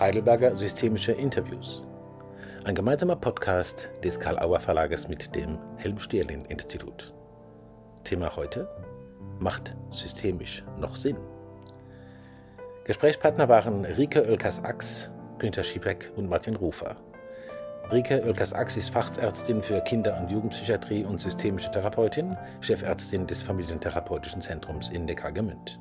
Heidelberger 0.00 0.56
Systemische 0.56 1.12
Interviews. 1.12 1.84
Ein 2.64 2.74
gemeinsamer 2.74 3.16
Podcast 3.16 3.90
des 4.02 4.18
Karl-Auer 4.18 4.58
Verlages 4.58 5.08
mit 5.08 5.34
dem 5.34 5.58
Helm-Stierlin-Institut. 5.76 7.12
Thema 8.04 8.34
heute: 8.34 8.66
Macht 9.40 9.76
systemisch 9.90 10.64
noch 10.78 10.96
Sinn? 10.96 11.18
Gesprächspartner 12.84 13.50
waren 13.50 13.84
Rike 13.84 14.26
Oelkers-Ax, 14.26 15.10
Günter 15.38 15.64
Schiebeck 15.64 16.10
und 16.16 16.30
Martin 16.30 16.56
Rufer. 16.56 16.96
Rike 17.92 18.22
Oelkers-Ax 18.24 18.78
ist 18.78 18.88
Fachärztin 18.88 19.62
für 19.62 19.82
Kinder- 19.82 20.18
und 20.18 20.30
Jugendpsychiatrie 20.30 21.04
und 21.04 21.20
systemische 21.20 21.70
Therapeutin, 21.72 22.38
Chefärztin 22.62 23.26
des 23.26 23.42
Familientherapeutischen 23.42 24.40
Zentrums 24.40 24.88
in 24.88 25.04
Neckargemünd. 25.04 25.78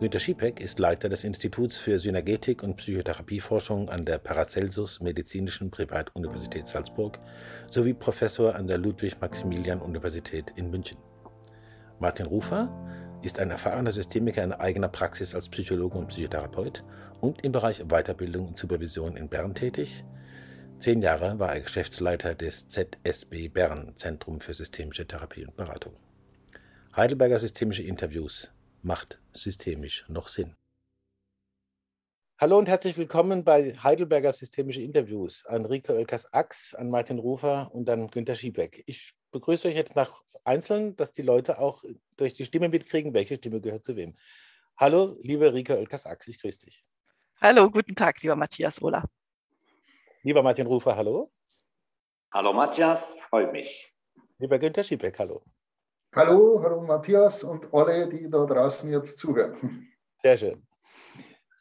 Günter 0.00 0.18
Schiepeck 0.18 0.60
ist 0.60 0.80
Leiter 0.80 1.08
des 1.08 1.22
Instituts 1.22 1.76
für 1.76 2.00
Synergetik 2.00 2.64
und 2.64 2.76
Psychotherapieforschung 2.76 3.88
an 3.88 4.04
der 4.04 4.18
Paracelsus 4.18 5.00
Medizinischen 5.00 5.70
Privatuniversität 5.70 6.66
Salzburg 6.66 7.20
sowie 7.70 7.94
Professor 7.94 8.56
an 8.56 8.66
der 8.66 8.78
Ludwig-Maximilian-Universität 8.78 10.52
in 10.56 10.70
München. 10.70 10.98
Martin 12.00 12.26
Rufer 12.26 12.68
ist 13.22 13.38
ein 13.38 13.52
erfahrener 13.52 13.92
Systemiker 13.92 14.42
in 14.42 14.52
eigener 14.52 14.88
Praxis 14.88 15.32
als 15.32 15.48
Psychologe 15.48 15.96
und 15.96 16.08
Psychotherapeut 16.08 16.84
und 17.20 17.44
im 17.44 17.52
Bereich 17.52 17.78
Weiterbildung 17.86 18.48
und 18.48 18.58
Supervision 18.58 19.16
in 19.16 19.28
Bern 19.28 19.54
tätig. 19.54 20.04
Zehn 20.80 21.02
Jahre 21.02 21.38
war 21.38 21.54
er 21.54 21.60
Geschäftsleiter 21.60 22.34
des 22.34 22.68
ZSB 22.68 23.48
Bern, 23.48 23.94
Zentrum 23.96 24.40
für 24.40 24.54
systemische 24.54 25.06
Therapie 25.06 25.46
und 25.46 25.56
Beratung. 25.56 25.94
Heidelberger 26.96 27.38
Systemische 27.38 27.84
Interviews 27.84 28.50
macht 28.84 29.18
systemisch 29.32 30.04
noch 30.08 30.28
Sinn. 30.28 30.56
Hallo 32.38 32.58
und 32.58 32.68
herzlich 32.68 32.98
willkommen 32.98 33.42
bei 33.42 33.74
Heidelberger 33.82 34.30
Systemische 34.30 34.82
Interviews 34.82 35.46
an 35.46 35.64
Rike 35.64 35.94
Oelkers-Ax, 35.94 36.74
an 36.74 36.90
Martin 36.90 37.18
Rufer 37.18 37.70
und 37.72 37.88
an 37.88 38.08
Günter 38.08 38.34
Schiebeck. 38.34 38.84
Ich 38.86 39.14
begrüße 39.30 39.68
euch 39.68 39.74
jetzt 39.74 39.96
nach 39.96 40.22
einzeln, 40.44 40.96
dass 40.96 41.12
die 41.12 41.22
Leute 41.22 41.58
auch 41.58 41.82
durch 42.18 42.34
die 42.34 42.44
Stimme 42.44 42.68
mitkriegen, 42.68 43.14
welche 43.14 43.36
Stimme 43.36 43.62
gehört 43.62 43.86
zu 43.86 43.96
wem. 43.96 44.16
Hallo, 44.76 45.16
liebe 45.22 45.54
Rike 45.54 45.78
Oelkers-Ax, 45.78 46.28
ich 46.28 46.38
grüße 46.38 46.58
dich. 46.58 46.84
Hallo, 47.40 47.70
guten 47.70 47.94
Tag, 47.94 48.20
lieber 48.20 48.36
Matthias 48.36 48.82
Ola. 48.82 49.08
Lieber 50.22 50.42
Martin 50.42 50.66
Rufer, 50.66 50.94
hallo. 50.94 51.32
Hallo 52.30 52.52
Matthias, 52.52 53.18
freut 53.20 53.50
mich. 53.50 53.94
Lieber 54.38 54.58
Günter 54.58 54.82
Schiebeck, 54.82 55.18
hallo. 55.18 55.42
Hallo, 56.16 56.62
hallo 56.62 56.80
Matthias 56.80 57.42
und 57.42 57.74
alle, 57.74 58.08
die 58.08 58.30
da 58.30 58.46
draußen 58.46 58.88
jetzt 58.88 59.18
zuhören. 59.18 59.88
Sehr 60.22 60.38
schön. 60.38 60.64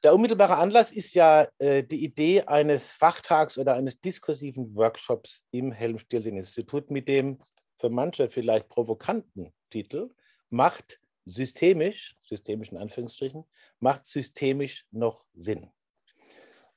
Der 0.03 0.13
unmittelbare 0.13 0.57
Anlass 0.57 0.91
ist 0.91 1.15
ja 1.15 1.47
äh, 1.57 1.83
die 1.83 2.03
Idee 2.03 2.43
eines 2.43 2.91
Fachtags 2.91 3.57
oder 3.57 3.73
eines 3.73 3.99
diskursiven 3.99 4.75
Workshops 4.75 5.43
im 5.49 5.71
Helm-Stirling-Institut 5.71 6.91
mit 6.91 7.07
dem 7.07 7.39
für 7.79 7.89
manche 7.89 8.29
vielleicht 8.29 8.69
provokanten 8.69 9.51
Titel 9.71 10.11
Macht 10.51 10.99
systemisch, 11.25 12.15
systemisch 12.21 12.71
in 12.71 12.77
Anführungsstrichen, 12.77 13.45
macht 13.79 14.05
systemisch 14.05 14.85
noch 14.91 15.25
Sinn. 15.33 15.71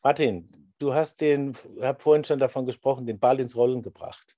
Martin, 0.02 0.72
du 0.78 0.94
hast 0.94 1.20
den, 1.20 1.54
ich 1.76 1.82
habe 1.82 2.00
vorhin 2.00 2.24
schon 2.24 2.38
davon 2.38 2.64
gesprochen, 2.64 3.06
den 3.06 3.18
Ball 3.18 3.38
ins 3.38 3.54
Rollen 3.54 3.82
gebracht. 3.82 4.35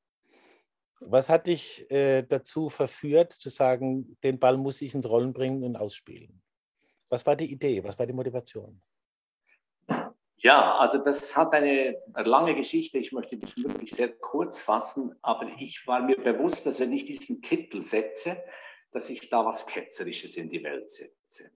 Was 1.01 1.29
hat 1.29 1.47
dich 1.47 1.89
äh, 1.91 2.23
dazu 2.23 2.69
verführt, 2.71 3.33
zu 3.33 3.51
sagen, 3.51 4.17
den 4.23 4.39
Ball 4.39 4.57
muss 4.57 4.83
ich 4.83 4.95
ins 4.95 5.09
Rollen 5.09 5.33
bringen 5.33 5.63
und 5.63 5.77
ausspielen? 5.77 6.43
Was 7.09 7.25
war 7.25 7.37
die 7.37 7.51
Idee? 7.51 7.83
Was 7.85 7.99
war 7.99 8.07
die 8.07 8.13
Motivation? 8.13 8.83
Ja, 10.41 10.79
also 10.79 10.99
das 10.99 11.37
hat 11.37 11.53
eine 11.53 11.97
lange 12.15 12.55
Geschichte. 12.55 12.99
Ich 12.99 13.13
möchte 13.13 13.37
dich 13.37 13.57
wirklich 13.57 13.91
sehr 13.91 14.09
kurz 14.09 14.61
fassen, 14.61 15.15
aber 15.21 15.49
ich 15.59 15.85
war 15.87 16.01
mir 16.01 16.17
bewusst, 16.17 16.65
dass 16.67 16.79
wenn 16.79 16.93
ich 16.93 17.05
diesen 17.05 17.43
Titel 17.43 17.83
setze, 17.83 18.43
dass 18.93 19.11
ich 19.11 19.29
da 19.29 19.45
was 19.45 19.67
Ketzerisches 19.67 20.37
in 20.37 20.49
die 20.49 20.63
Welt 20.63 20.91
setze. 20.91 21.51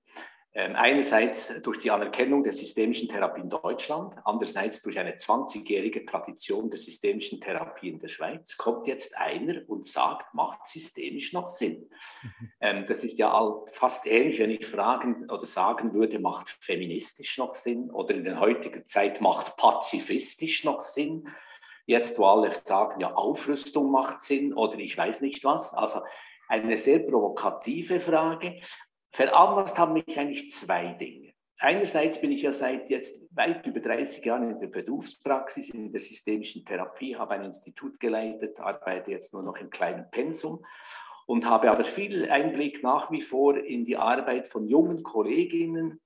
Ähm, 0.55 0.77
einerseits 0.77 1.63
durch 1.63 1.79
die 1.79 1.91
Anerkennung 1.91 2.43
der 2.43 2.53
systemischen 2.53 3.09
Therapie 3.09 3.41
in 3.41 3.49
Deutschland, 3.49 4.15
andererseits 4.25 4.83
durch 4.83 4.99
eine 4.99 5.15
20-jährige 5.15 6.05
Tradition 6.05 6.69
der 6.69 6.79
systemischen 6.79 7.41
Therapie 7.41 7.89
in 7.89 7.99
der 7.99 8.09
Schweiz, 8.09 8.59
kommt 8.59 8.87
jetzt 8.87 9.17
einer 9.17 9.63
und 9.67 9.87
sagt, 9.87 10.35
macht 10.35 10.67
systemisch 10.67 11.33
noch 11.33 11.49
Sinn? 11.49 11.89
Mhm. 12.23 12.53
Ähm, 12.61 12.85
das 12.87 13.03
ist 13.03 13.19
ja 13.19 13.63
fast 13.73 14.07
ähnlich, 14.07 14.39
wenn 14.41 14.51
ich 14.51 14.67
fragen 14.67 15.31
oder 15.31 15.47
sagen 15.47 15.95
würde, 15.95 16.19
macht 16.19 16.51
feministisch 16.61 17.39
noch 17.39 17.55
Sinn? 17.55 17.91
Oder 17.91 18.15
in 18.15 18.25
der 18.25 18.39
heutigen 18.39 18.87
Zeit 18.87 19.23
macht 19.23 19.57
pazifistisch 19.57 20.65
noch 20.65 20.81
Sinn? 20.81 21.29
Jetzt, 21.87 22.19
wo 22.19 22.27
alle 22.27 22.51
sagen, 22.51 23.01
ja, 23.01 23.15
Aufrüstung 23.15 23.91
macht 23.91 24.21
Sinn 24.21 24.53
oder 24.53 24.79
ich 24.79 24.99
weiß 24.99 25.23
nicht 25.23 25.45
was. 25.45 25.73
Also 25.73 26.03
eine 26.47 26.77
sehr 26.77 26.99
provokative 26.99 27.99
Frage, 28.01 28.59
Veranlasst 29.13 29.79
haben 29.79 29.93
mich 29.93 30.19
eigentlich 30.19 30.51
zwei 30.51 30.95
Dinge. 30.95 31.33
Einerseits 31.59 32.21
bin 32.21 32.33
ich 32.33 32.43
ja 32.43 32.53
seit 32.53 32.91
jetzt 32.91 33.21
weit 33.31 33.67
über 33.67 33.79
30 33.79 34.25
Jahren 34.25 34.51
in 34.51 34.59
der 34.59 34.67
Berufspraxis, 34.69 35.69
in 35.69 35.93
der 35.93 36.01
systemischen 36.01 36.65
Therapie, 36.65 37.15
habe 37.15 37.35
ein 37.35 37.45
Institut 37.45 38.01
geleitet, 38.01 38.59
arbeite 38.59 39.11
jetzt 39.11 39.33
nur 39.33 39.43
noch 39.43 39.57
im 39.57 39.71
kleinen 39.71 40.11
Pensum 40.11 40.65
und 41.27 41.49
habe 41.49 41.71
aber 41.71 41.85
viel 41.85 42.29
Einblick 42.31 42.83
nach 42.83 43.11
wie 43.11 43.21
vor 43.21 43.57
in 43.57 43.85
die 43.85 43.97
Arbeit 43.97 44.49
von 44.49 44.67
jungen 44.67 45.03
Kolleginnen, 45.03 46.01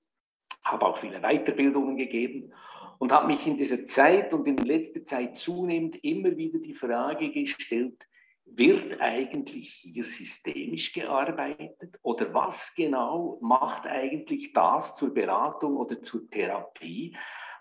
habe 0.63 0.85
auch 0.85 0.97
viele 0.97 1.21
Weiterbildungen 1.21 1.95
gegeben 1.95 2.53
und 2.99 3.13
habe 3.13 3.27
mich 3.27 3.47
in 3.47 3.57
dieser 3.57 3.85
Zeit 3.85 4.33
und 4.33 4.47
in 4.47 4.57
letzter 4.57 5.05
Zeit 5.05 5.37
zunehmend 5.37 6.03
immer 6.03 6.35
wieder 6.35 6.59
die 6.59 6.73
Frage 6.73 7.31
gestellt, 7.31 8.05
wird 8.49 8.99
eigentlich 9.01 9.69
hier 9.69 10.03
systemisch 10.03 10.93
gearbeitet 10.93 11.99
oder 12.01 12.33
was 12.33 12.73
genau 12.75 13.37
macht 13.41 13.85
eigentlich 13.85 14.53
das 14.53 14.95
zur 14.95 15.13
Beratung 15.13 15.77
oder 15.77 16.01
zur 16.01 16.29
Therapie, 16.29 17.15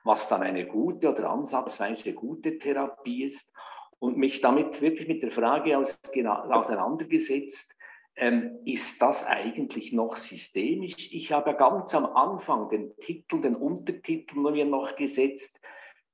was 0.05 0.29
dann 0.29 0.43
eine 0.43 0.67
gute 0.67 1.11
oder 1.11 1.31
ansatzweise 1.31 2.15
gute 2.15 2.59
Therapie 2.59 3.25
ist 3.25 3.53
und 3.99 4.17
mich 4.17 4.41
damit 4.41 4.81
wirklich 4.81 5.09
mit 5.09 5.23
der 5.23 5.31
Frage 5.31 5.77
aus, 5.77 6.01
auseinandergesetzt, 6.25 7.77
ähm, 8.17 8.61
ist 8.65 9.01
das 9.03 9.27
eigentlich 9.27 9.93
noch 9.93 10.17
systemisch? 10.17 11.13
Ich 11.13 11.33
habe 11.33 11.55
ganz 11.55 11.95
am 11.95 12.07
Anfang 12.07 12.69
den 12.71 12.97
Titel, 12.97 13.43
den 13.43 13.57
Untertitel 13.57 14.39
mir 14.39 14.65
noch 14.65 14.97
gesetzt, 14.97 15.61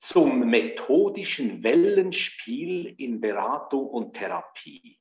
zum 0.03 0.51
methodischen 0.51 1.63
Wellenspiel 1.63 2.93
in 2.99 3.21
Beratung 3.21 3.87
und 3.87 4.15
Therapie. 4.15 4.99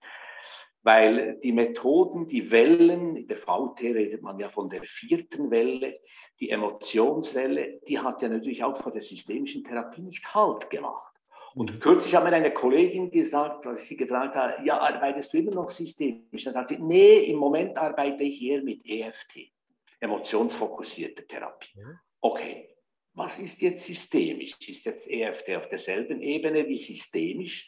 Weil 0.84 1.40
die 1.40 1.52
Methoden, 1.52 2.28
die 2.28 2.52
Wellen, 2.52 3.16
in 3.16 3.28
der 3.28 3.38
VT 3.38 3.82
redet 3.82 4.22
man 4.22 4.38
ja 4.38 4.50
von 4.50 4.70
der 4.70 4.84
vierten 4.84 5.50
Welle, 5.50 6.00
die 6.40 6.52
Emotionswelle, 6.52 7.82
die 7.88 7.98
hat 7.98 8.22
ja 8.22 8.30
natürlich 8.30 8.64
auch 8.64 8.78
vor 8.78 8.92
der 8.92 9.02
systemischen 9.02 9.64
Therapie 9.64 10.02
nicht 10.04 10.36
Halt 10.36 10.70
gemacht. 10.70 11.16
Und 11.56 11.74
mhm. 11.74 11.80
kürzlich 11.80 12.14
hat 12.14 12.24
mir 12.24 12.34
eine 12.34 12.54
Kollegin 12.54 13.10
gesagt, 13.10 13.66
als 13.66 13.82
ich 13.82 13.88
sie 13.88 13.98
gefragt 13.98 14.36
habe, 14.36 14.64
ja, 14.64 14.80
arbeitest 14.80 15.34
du 15.34 15.40
immer 15.40 15.56
noch 15.56 15.72
systemisch? 15.72 16.44
Dann 16.44 16.54
sagt 16.54 16.70
sie, 16.70 16.78
nee, 16.78 17.24
im 17.24 17.38
Moment 17.38 17.76
arbeite 17.76 18.24
ich 18.24 18.40
eher 18.40 18.62
mit 18.62 18.86
EFT, 18.86 19.52
emotionsfokussierte 20.00 21.26
Therapie. 21.26 21.74
Okay, 22.22 22.71
was 23.14 23.40
ist 23.40 23.62
jetzt 23.62 23.86
systemisch? 23.86 24.58
Ist 24.68 24.86
jetzt 24.86 25.10
EFT 25.10 25.56
auf 25.56 25.68
derselben 25.68 26.22
Ebene 26.22 26.68
wie 26.68 26.78
systemisch? 26.78 27.66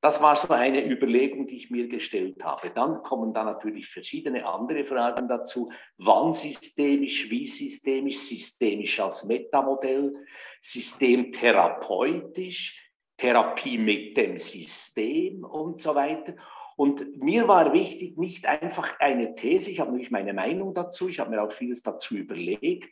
Das 0.00 0.22
war 0.22 0.34
so 0.34 0.48
eine 0.48 0.82
Überlegung, 0.82 1.46
die 1.46 1.56
ich 1.56 1.70
mir 1.70 1.86
gestellt 1.86 2.42
habe. 2.42 2.70
Dann 2.70 3.02
kommen 3.02 3.34
da 3.34 3.44
natürlich 3.44 3.86
verschiedene 3.86 4.46
andere 4.46 4.82
Fragen 4.84 5.28
dazu. 5.28 5.70
Wann 5.98 6.32
systemisch, 6.32 7.30
wie 7.30 7.46
systemisch, 7.46 8.16
systemisch 8.16 8.98
als 8.98 9.24
Metamodell, 9.24 10.10
systemtherapeutisch, 10.58 12.92
Therapie 13.18 13.76
mit 13.76 14.16
dem 14.16 14.38
System 14.38 15.44
und 15.44 15.82
so 15.82 15.94
weiter. 15.94 16.34
Und 16.80 17.18
mir 17.18 17.46
war 17.46 17.74
wichtig, 17.74 18.16
nicht 18.16 18.46
einfach 18.46 18.98
eine 19.00 19.34
These, 19.34 19.70
ich 19.70 19.80
habe 19.80 19.90
natürlich 19.90 20.10
meine 20.10 20.32
Meinung 20.32 20.72
dazu, 20.72 21.10
ich 21.10 21.20
habe 21.20 21.28
mir 21.28 21.42
auch 21.42 21.52
vieles 21.52 21.82
dazu 21.82 22.16
überlegt, 22.16 22.88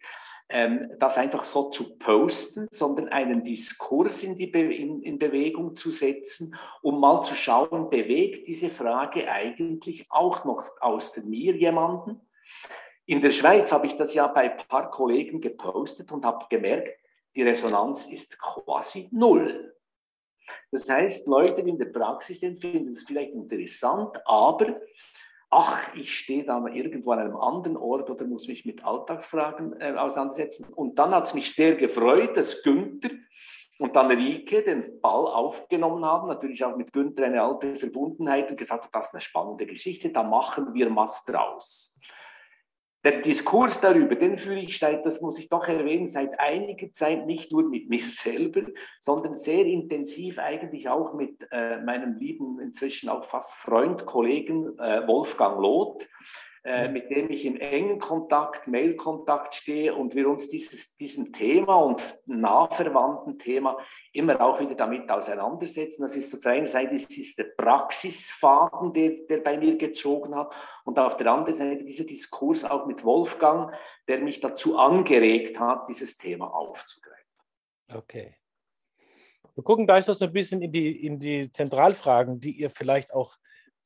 ähm, 0.50 0.93
das 0.99 1.17
einfach 1.17 1.43
so 1.43 1.70
zu 1.70 1.96
posten, 1.96 2.69
sondern 2.70 3.08
einen 3.08 3.43
Diskurs 3.43 4.23
in, 4.23 4.37
die 4.37 4.49
Be 4.49 4.61
in, 4.61 5.00
in 5.00 5.19
Bewegung 5.19 5.75
zu 5.75 5.88
setzen, 5.88 6.55
um 6.82 7.00
mal 7.00 7.23
zu 7.23 7.35
schauen, 7.35 7.88
bewegt 7.88 8.46
diese 8.46 8.69
Frage 8.69 9.32
eigentlich 9.32 10.05
auch 10.11 10.44
noch 10.44 10.69
aus 10.82 11.17
mir 11.25 11.56
jemanden? 11.56 12.20
In 13.06 13.23
der 13.23 13.31
Schweiz 13.31 13.73
habe 13.73 13.87
ich 13.87 13.96
das 13.96 14.12
ja 14.12 14.26
bei 14.26 14.50
ein 14.50 14.67
paar 14.69 14.91
Kollegen 14.91 15.41
gepostet 15.41 16.12
und 16.12 16.26
habe 16.26 16.44
gemerkt, 16.50 16.93
die 17.34 17.43
Resonanz 17.43 18.05
ist 18.05 18.38
quasi 18.38 19.08
null. 19.12 19.77
Das 20.70 20.88
heißt, 20.88 21.26
Leute 21.28 21.62
in 21.62 21.78
der 21.78 21.86
Praxis 21.86 22.38
finden 22.38 22.92
das 22.92 23.02
vielleicht 23.02 23.32
interessant, 23.32 24.20
aber 24.24 24.80
ach, 25.50 25.94
ich 25.94 26.18
stehe 26.18 26.44
da 26.44 26.64
irgendwo 26.66 27.12
an 27.12 27.20
einem 27.20 27.36
anderen 27.36 27.76
Ort 27.76 28.10
oder 28.10 28.26
muss 28.26 28.48
mich 28.48 28.64
mit 28.64 28.84
Alltagsfragen 28.84 29.80
äh, 29.80 29.94
auseinandersetzen. 29.96 30.66
Und 30.74 30.98
dann 30.98 31.14
hat 31.14 31.26
es 31.26 31.34
mich 31.34 31.54
sehr 31.54 31.76
gefreut, 31.76 32.36
dass 32.36 32.62
Günther 32.62 33.10
und 33.78 33.94
dann 33.94 34.10
Rike 34.10 34.62
den 34.62 35.00
Ball 35.00 35.26
aufgenommen 35.26 36.04
haben, 36.04 36.28
natürlich 36.28 36.64
auch 36.64 36.76
mit 36.76 36.92
Günther 36.92 37.26
eine 37.26 37.42
alte 37.42 37.76
Verbundenheit 37.76 38.50
und 38.50 38.56
gesagt 38.56 38.84
hat, 38.84 38.94
das 38.94 39.06
ist 39.06 39.14
eine 39.14 39.20
spannende 39.20 39.66
Geschichte, 39.66 40.10
da 40.10 40.22
machen 40.22 40.74
wir 40.74 40.94
was 40.94 41.24
draus. 41.24 41.96
Der 43.08 43.22
Diskurs 43.22 43.81
darüber, 43.81 44.16
den 44.16 44.37
führe 44.37 44.58
ich 44.58 44.78
seit, 44.78 45.06
das 45.06 45.22
muss 45.22 45.38
ich 45.38 45.49
doch 45.49 45.66
erwähnen, 45.66 46.06
seit 46.06 46.38
einiger 46.38 46.93
Zeit 46.93 47.25
nicht 47.25 47.50
nur 47.52 47.66
mit 47.66 47.88
mir 47.88 48.02
selber, 48.02 48.60
sondern 49.00 49.34
sehr 49.34 49.64
intensiv 49.64 50.38
eigentlich 50.38 50.90
auch 50.90 51.14
mit 51.14 51.49
äh, 51.50 51.81
meinem 51.81 52.19
lieben, 52.19 52.60
inzwischen 52.60 53.08
auch 53.08 53.25
fast 53.25 53.55
Freund, 53.55 54.05
Kollegen 54.05 54.78
äh, 54.78 55.08
Wolfgang 55.08 55.58
Loth 55.58 56.06
äh, 56.69 56.87
mit 56.87 57.09
dem 57.09 57.31
ich 57.31 57.47
im 57.47 57.56
engen 57.56 57.99
Kontakt, 57.99 58.67
Mailkontakt 58.69 59.55
stehe 59.55 59.94
und 59.94 60.15
wir 60.15 60.29
uns 60.29 60.49
dieses, 60.49 60.94
diesem 60.97 61.32
Thema 61.32 61.76
und 61.76 62.03
nahverwandten 62.26 63.38
Thema 63.38 63.79
immer 64.12 64.38
auch 64.43 64.61
wieder 64.61 64.75
damit 64.75 65.11
auseinandersetzen. 65.11 66.03
Das 66.03 66.15
ist 66.15 66.35
auf 66.35 66.43
der 66.43 66.53
einen 66.53 66.67
Seite 66.67 66.94
ist, 66.94 67.17
ist 67.17 67.38
der 67.38 67.44
Praxisfaden, 67.56 68.93
der, 68.93 69.12
der 69.31 69.38
bei 69.38 69.56
mir 69.56 69.79
gezogen 69.79 70.35
hat 70.35 70.55
und 70.85 70.99
auf 70.99 71.17
der 71.17 71.32
anderen 71.32 71.55
Seite 71.55 71.85
dieser 71.85 72.05
Diskurs 72.05 72.67
auch 72.67 72.85
mit 72.85 73.03
Wolfgang, 73.03 73.73
der 74.06 74.19
mich 74.19 74.41
dazu 74.41 74.76
angeregt 74.76 75.59
hat, 75.59 75.88
dieses 75.88 76.19
Thema 76.19 76.55
aufzugreifen. 76.55 77.25
Okay. 77.94 78.37
Wir 79.55 79.65
gucken 79.65 79.87
gleich 79.87 80.06
noch 80.06 80.15
so 80.15 80.26
ein 80.26 80.32
bisschen 80.35 80.61
in 80.61 80.70
die, 80.70 81.06
in 81.06 81.19
die 81.19 81.50
Zentralfragen, 81.50 82.41
die 82.41 82.53
ihr 82.53 82.69
vielleicht 82.69 83.15
auch 83.15 83.38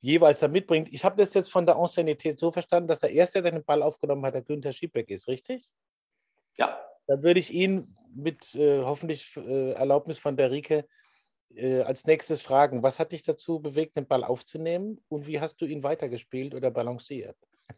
jeweils 0.02 0.40
da 0.40 0.48
mitbringt. 0.48 0.92
Ich 0.92 1.04
habe 1.04 1.16
das 1.16 1.32
jetzt 1.32 1.50
von 1.50 1.64
der 1.64 1.76
Anciennität 1.76 2.38
so 2.38 2.52
verstanden, 2.52 2.88
dass 2.88 2.98
der 2.98 3.12
Erste, 3.12 3.40
der 3.40 3.52
den 3.52 3.64
Ball 3.64 3.82
aufgenommen 3.82 4.24
hat, 4.26 4.34
der 4.34 4.42
Günther 4.42 4.72
Schiebeck 4.72 5.08
ist, 5.08 5.28
richtig? 5.28 5.72
Ja. 6.56 6.78
Dann 7.06 7.22
würde 7.22 7.40
ich 7.40 7.52
ihn 7.52 7.94
mit 8.14 8.54
äh, 8.54 8.82
hoffentlich 8.82 9.36
äh, 9.36 9.72
Erlaubnis 9.72 10.18
von 10.18 10.36
der 10.36 10.50
Rike 10.50 10.86
äh, 11.54 11.82
als 11.82 12.04
nächstes 12.04 12.42
fragen, 12.42 12.82
was 12.82 12.98
hat 12.98 13.12
dich 13.12 13.22
dazu 13.22 13.60
bewegt, 13.60 13.96
den 13.96 14.06
Ball 14.06 14.24
aufzunehmen 14.24 15.00
und 15.08 15.26
wie 15.26 15.40
hast 15.40 15.60
du 15.60 15.66
ihn 15.66 15.82
weitergespielt 15.82 16.54
oder 16.54 16.70
balanciert? 16.70 17.36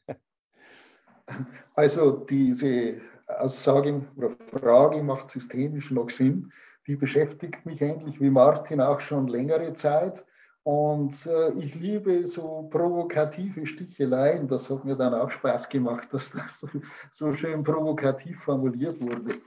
Also 1.74 2.10
diese 2.10 3.00
Aussage 3.26 4.06
oder 4.14 4.28
Frage 4.28 5.02
macht 5.02 5.30
systemisch 5.30 5.90
noch 5.90 6.10
Sinn. 6.10 6.52
Die 6.86 6.96
beschäftigt 6.96 7.64
mich 7.64 7.82
eigentlich 7.82 8.20
wie 8.20 8.28
Martin 8.28 8.82
auch 8.82 9.00
schon 9.00 9.28
längere 9.28 9.72
Zeit. 9.72 10.22
Und 10.64 11.26
äh, 11.26 11.52
ich 11.58 11.74
liebe 11.74 12.26
so 12.26 12.66
provokative 12.70 13.66
Sticheleien. 13.66 14.48
Das 14.48 14.70
hat 14.70 14.84
mir 14.84 14.96
dann 14.96 15.12
auch 15.12 15.30
Spaß 15.30 15.68
gemacht, 15.68 16.08
dass 16.12 16.30
das 16.30 16.60
so, 16.60 16.68
so 17.10 17.32
schön 17.34 17.62
provokativ 17.62 18.40
formuliert 18.40 18.98
wurde. 19.00 19.40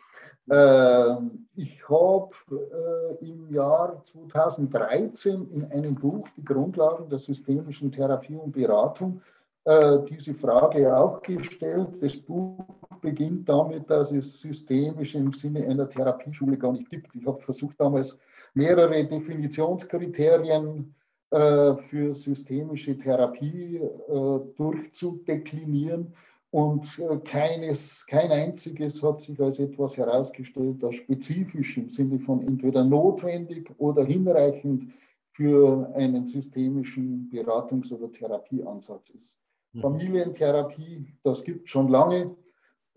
Äh, 0.50 1.16
ich 1.56 1.90
habe 1.90 2.30
äh, 2.52 3.26
im 3.26 3.52
Jahr 3.52 4.02
2013 4.04 5.52
in 5.52 5.66
einem 5.72 5.96
Buch 5.96 6.28
Die 6.38 6.46
Grundlagen 6.46 7.10
der 7.10 7.20
systemischen 7.20 7.92
Therapie 7.92 8.36
und 8.36 8.52
Beratung 8.52 9.22
äh, 9.66 9.98
diese 10.08 10.36
Frage 10.36 10.96
auch 10.96 11.22
gestellt. 11.24 11.90
Das 12.00 12.16
Buch 12.16 12.64
beginnt 13.02 13.50
damit, 13.50 13.90
dass 13.90 14.12
es 14.12 14.40
systemisch 14.40 15.16
im 15.16 15.34
Sinne 15.34 15.66
einer 15.66 15.90
Therapieschule 15.90 16.58
gar 16.58 16.74
nicht 16.74 16.90
gibt. 16.90 17.14
Ich 17.16 17.26
habe 17.26 17.42
versucht 17.42 17.76
damals 17.80 18.18
mehrere 18.54 19.04
Definitionskriterien 19.04 20.94
für 21.30 22.14
systemische 22.14 22.98
Therapie 22.98 23.78
äh, 23.78 24.40
durchzudeklinieren. 24.56 26.14
Und 26.52 26.98
äh, 27.00 27.18
keines, 27.18 28.06
kein 28.08 28.32
einziges 28.32 29.04
hat 29.04 29.20
sich 29.20 29.40
als 29.42 29.60
etwas 29.60 29.98
herausgestellt, 29.98 30.82
das 30.82 30.96
spezifisch 30.96 31.78
im 31.78 31.90
Sinne 31.90 32.20
von 32.20 32.42
entweder 32.42 32.84
notwendig 32.86 33.70
oder 33.78 34.06
hinreichend 34.06 34.94
für 35.34 35.94
einen 35.96 36.26
systemischen 36.26 37.30
Beratungs- 37.32 37.92
oder 37.92 38.12
Therapieansatz 38.12 39.10
ist. 39.10 39.38
Mhm. 39.74 39.82
Familientherapie, 39.82 41.06
das 41.24 41.44
gibt 41.44 41.66
es 41.66 41.70
schon 41.70 41.90
lange. 41.90 42.36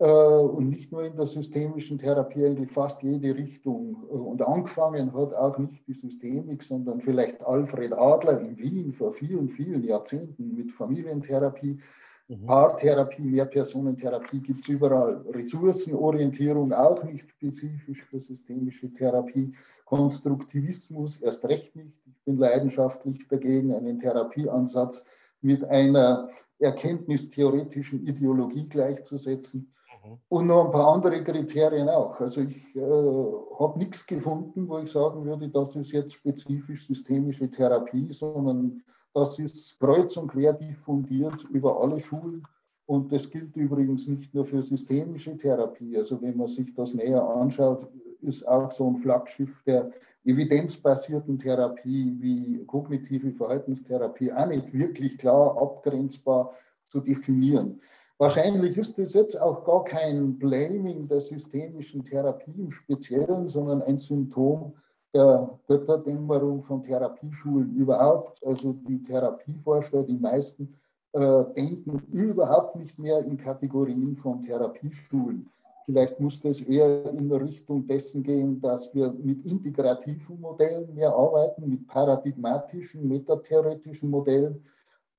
Äh, 0.01 0.05
und 0.05 0.71
nicht 0.71 0.91
nur 0.91 1.03
in 1.03 1.15
der 1.15 1.27
systemischen 1.27 1.99
Therapie, 1.99 2.43
eigentlich 2.43 2.71
fast 2.71 3.03
jede 3.03 3.35
Richtung. 3.35 3.93
Und 3.93 4.41
angefangen 4.41 5.13
hat 5.13 5.35
auch 5.35 5.59
nicht 5.59 5.87
die 5.87 5.93
Systemik, 5.93 6.63
sondern 6.63 7.01
vielleicht 7.01 7.39
Alfred 7.43 7.93
Adler 7.93 8.41
in 8.41 8.57
Wien 8.57 8.93
vor 8.93 9.13
vielen, 9.13 9.49
vielen 9.49 9.83
Jahrzehnten 9.83 10.55
mit 10.55 10.71
Familientherapie. 10.71 11.79
Mhm. 12.27 12.45
Paartherapie, 12.47 13.21
Mehrpersonentherapie 13.21 14.39
gibt 14.39 14.63
es 14.63 14.69
überall. 14.69 15.23
Ressourcenorientierung 15.35 16.73
auch 16.73 17.03
nicht 17.03 17.29
spezifisch 17.29 18.03
für 18.09 18.21
systemische 18.21 18.91
Therapie. 18.93 19.53
Konstruktivismus 19.85 21.21
erst 21.21 21.45
recht 21.45 21.75
nicht. 21.75 21.93
Ich 22.07 22.23
bin 22.25 22.37
leidenschaftlich 22.37 23.27
dagegen, 23.27 23.71
einen 23.71 23.99
Therapieansatz 23.99 25.03
mit 25.41 25.63
einer 25.65 26.29
erkenntnistheoretischen 26.57 28.07
Ideologie 28.07 28.67
gleichzusetzen. 28.67 29.71
Mhm. 30.03 30.17
Und 30.29 30.47
noch 30.47 30.65
ein 30.65 30.71
paar 30.71 30.93
andere 30.93 31.23
Kriterien 31.23 31.89
auch. 31.89 32.19
Also 32.19 32.41
ich 32.41 32.75
äh, 32.75 32.79
habe 32.81 33.79
nichts 33.79 34.05
gefunden, 34.05 34.67
wo 34.67 34.79
ich 34.79 34.91
sagen 34.91 35.25
würde, 35.25 35.49
das 35.49 35.75
ist 35.75 35.91
jetzt 35.91 36.13
spezifisch 36.13 36.87
systemische 36.87 37.49
Therapie, 37.49 38.11
sondern 38.11 38.81
das 39.13 39.37
ist 39.39 39.79
kreuz 39.79 40.15
und 40.17 40.29
quer 40.29 40.53
diffundiert 40.53 41.43
über 41.51 41.81
alle 41.81 41.99
Schulen. 41.99 42.43
Und 42.85 43.11
das 43.11 43.29
gilt 43.29 43.55
übrigens 43.55 44.07
nicht 44.07 44.33
nur 44.33 44.45
für 44.45 44.61
systemische 44.61 45.37
Therapie. 45.37 45.97
Also 45.97 46.21
wenn 46.21 46.37
man 46.37 46.47
sich 46.47 46.73
das 46.73 46.93
näher 46.93 47.23
anschaut, 47.23 47.87
ist 48.21 48.47
auch 48.47 48.71
so 48.71 48.87
ein 48.87 48.97
Flaggschiff 48.97 49.63
der 49.65 49.91
evidenzbasierten 50.23 51.39
Therapie 51.39 52.15
wie 52.19 52.63
kognitive 52.65 53.31
Verhaltenstherapie 53.31 54.31
auch 54.31 54.47
nicht 54.47 54.71
wirklich 54.73 55.17
klar 55.17 55.59
abgrenzbar 55.59 56.53
zu 56.83 56.99
definieren. 56.99 57.81
Wahrscheinlich 58.21 58.77
ist 58.77 58.99
das 58.99 59.13
jetzt 59.13 59.41
auch 59.41 59.63
gar 59.65 59.83
kein 59.83 60.37
Blaming 60.37 61.07
der 61.07 61.21
systemischen 61.21 62.05
Therapie 62.05 62.53
im 62.55 62.71
Speziellen, 62.71 63.49
sondern 63.49 63.81
ein 63.81 63.97
Symptom 63.97 64.73
der 65.11 65.49
Götterdämmerung 65.67 66.61
von 66.61 66.83
Therapieschulen 66.83 67.75
überhaupt. 67.75 68.45
Also 68.45 68.73
die 68.87 69.03
Therapieforscher, 69.05 70.03
die 70.03 70.19
meisten, 70.19 70.71
äh, 71.13 71.45
denken 71.57 71.97
überhaupt 72.11 72.75
nicht 72.75 72.99
mehr 72.99 73.25
in 73.25 73.37
Kategorien 73.37 74.15
von 74.17 74.43
Therapieschulen. 74.43 75.49
Vielleicht 75.85 76.19
muss 76.19 76.39
das 76.41 76.61
eher 76.61 77.11
in 77.11 77.31
Richtung 77.31 77.87
dessen 77.87 78.21
gehen, 78.21 78.61
dass 78.61 78.93
wir 78.93 79.11
mit 79.13 79.43
integrativen 79.47 80.39
Modellen 80.39 80.93
mehr 80.93 81.11
arbeiten, 81.11 81.67
mit 81.67 81.87
paradigmatischen, 81.87 83.07
metatheoretischen 83.07 84.11
Modellen 84.11 84.63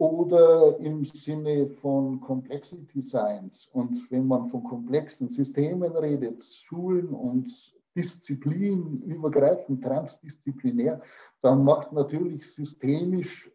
oder 0.03 0.81
im 0.81 1.05
Sinne 1.05 1.69
von 1.81 2.21
Complexity 2.21 3.03
Science. 3.03 3.69
Und 3.73 4.11
wenn 4.11 4.27
man 4.27 4.51
von 4.51 4.65
komplexen 4.65 5.29
Systemen 5.29 5.93
redet, 5.93 6.43
Schulen 6.43 7.11
und 7.11 7.53
Disziplin 7.95 9.01
übergreifend, 9.03 9.85
transdisziplinär, 9.85 11.01
dann 11.41 11.63
macht 11.63 11.93
natürlich 11.93 12.53
systemisch 12.53 13.49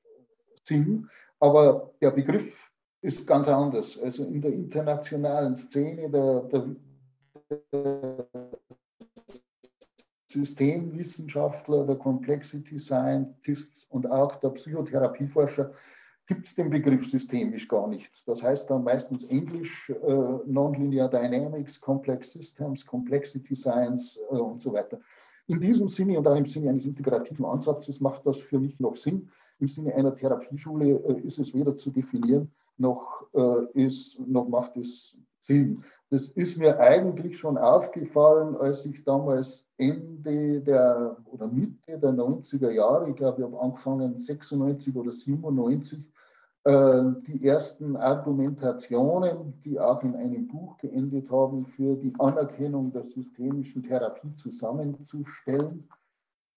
Sinn, 0.63 1.09
aber 1.41 1.91
der 1.99 2.11
Begriff 2.11 2.53
ist 3.01 3.27
ganz 3.27 3.49
anders. 3.49 3.99
Also 4.01 4.23
in 4.23 4.41
der 4.41 4.53
internationalen 4.53 5.53
Szene 5.53 6.09
der, 6.09 6.43
der 6.43 6.75
Systemwissenschaftler, 10.31 11.85
der 11.85 11.97
Complexity 11.97 12.79
Scientists 12.79 13.85
und 13.89 14.09
auch 14.09 14.37
der 14.37 14.49
Psychotherapieforscher 14.51 15.73
gibt 16.27 16.45
es 16.45 16.55
den 16.55 16.69
Begriff 16.69 17.09
systemisch 17.09 17.67
gar 17.67 17.87
nicht. 17.87 18.11
Das 18.27 18.43
heißt 18.43 18.69
dann 18.69 18.83
meistens 18.83 19.23
Englisch, 19.25 19.89
äh, 19.89 20.39
Nonlinear 20.45 21.09
Dynamics, 21.09 21.79
Complex 21.79 22.33
Systems, 22.33 22.85
Complexity 22.85 23.55
Science 23.55 24.19
äh, 24.31 24.35
und 24.35 24.61
so 24.61 24.73
weiter. 24.73 24.99
In 25.47 25.61
diesem 25.61 25.87
Sinne 25.87 26.17
und 26.17 26.27
auch 26.27 26.35
im 26.35 26.45
Sinne 26.45 26.69
eines 26.69 26.85
integrativen 26.85 27.45
Ansatzes 27.45 28.01
macht 28.01 28.27
das 28.27 28.37
für 28.37 28.59
mich 28.59 28.79
noch 28.81 28.97
Sinn. 28.97 29.29
Im 29.59 29.69
Sinne 29.69 29.95
einer 29.95 30.13
Therapieschule 30.13 30.99
äh, 31.07 31.21
ist 31.21 31.39
es 31.39 31.53
weder 31.53 31.75
zu 31.77 31.89
definieren, 31.89 32.51
noch, 32.77 33.25
äh, 33.33 33.85
ist, 33.85 34.19
noch 34.19 34.49
macht 34.49 34.75
es 34.75 35.15
Sinn. 35.41 35.83
Das 36.09 36.29
ist 36.29 36.57
mir 36.57 36.79
eigentlich 36.79 37.37
schon 37.37 37.57
aufgefallen, 37.57 38.55
als 38.57 38.85
ich 38.85 39.03
damals 39.03 39.65
Ende 39.77 40.61
der 40.61 41.17
oder 41.25 41.47
Mitte 41.47 41.97
der 41.97 42.11
90er 42.11 42.71
Jahre, 42.71 43.09
ich 43.09 43.15
glaube, 43.15 43.41
ich 43.41 43.45
habe 43.45 43.59
angefangen 43.59 44.19
96 44.19 44.95
oder 44.95 45.11
97, 45.11 45.99
äh, 45.99 46.16
die 46.67 47.47
ersten 47.47 47.95
Argumentationen, 47.95 49.53
die 49.63 49.79
auch 49.79 50.03
in 50.03 50.15
einem 50.15 50.49
Buch 50.49 50.77
geendet 50.79 51.31
haben, 51.31 51.65
für 51.65 51.95
die 51.95 52.13
Anerkennung 52.19 52.91
der 52.91 53.05
systemischen 53.05 53.83
Therapie 53.83 54.35
zusammenzustellen. 54.35 55.87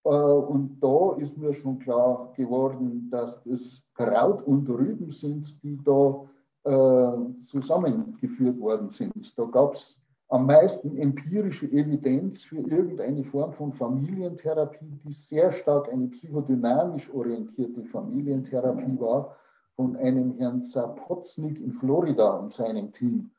Äh, 0.05 0.09
und 0.09 0.79
da 0.81 1.15
ist 1.17 1.37
mir 1.37 1.55
schon 1.55 1.79
klar 1.79 2.33
geworden, 2.37 3.09
dass 3.11 3.43
das 3.45 3.83
Kraut 3.95 4.43
und 4.47 4.69
Rüben 4.69 5.13
sind, 5.13 5.63
die 5.63 5.79
da 5.85 6.27
äh, 6.65 7.43
zusammengeführt 7.45 8.59
worden 8.61 8.91
sind. 8.91 9.39
Da 9.39 9.45
gab 9.45 9.75
es 9.75 9.99
am 10.29 10.47
meisten 10.47 10.97
empirische 10.97 11.67
Evidenz 11.67 12.43
für 12.43 12.59
irgendeine 12.59 13.25
Form 13.25 13.53
von 13.53 13.73
Familientherapie, 13.73 15.01
die 15.05 15.13
sehr 15.13 15.51
stark 15.53 15.93
eine 15.93 16.07
psychodynamisch 16.09 17.13
orientierte 17.13 17.85
Familientherapie 17.85 18.99
war, 19.01 19.37
von 19.81 19.97
einem 19.97 20.37
Herrn 20.37 20.63
Zapotznik 20.63 21.59
in 21.59 21.73
Florida 21.73 22.35
und 22.35 22.53
seinem 22.53 22.93
Team. 22.93 23.31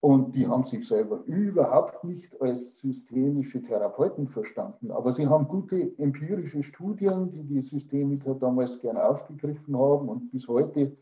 Und 0.00 0.34
die 0.34 0.48
haben 0.48 0.64
sich 0.64 0.88
selber 0.88 1.22
überhaupt 1.26 2.02
nicht 2.02 2.40
als 2.40 2.78
systemische 2.80 3.60
Therapeuten 3.60 4.26
verstanden. 4.28 4.90
Aber 4.90 5.12
sie 5.12 5.26
haben 5.26 5.46
gute 5.48 5.92
empirische 5.98 6.62
Studien, 6.62 7.30
die 7.30 7.42
die 7.42 7.60
Systemiker 7.60 8.34
damals 8.34 8.80
gern 8.80 8.96
aufgegriffen 8.96 9.76
haben 9.76 10.08
und 10.08 10.30
bis 10.30 10.48
heute 10.48 10.96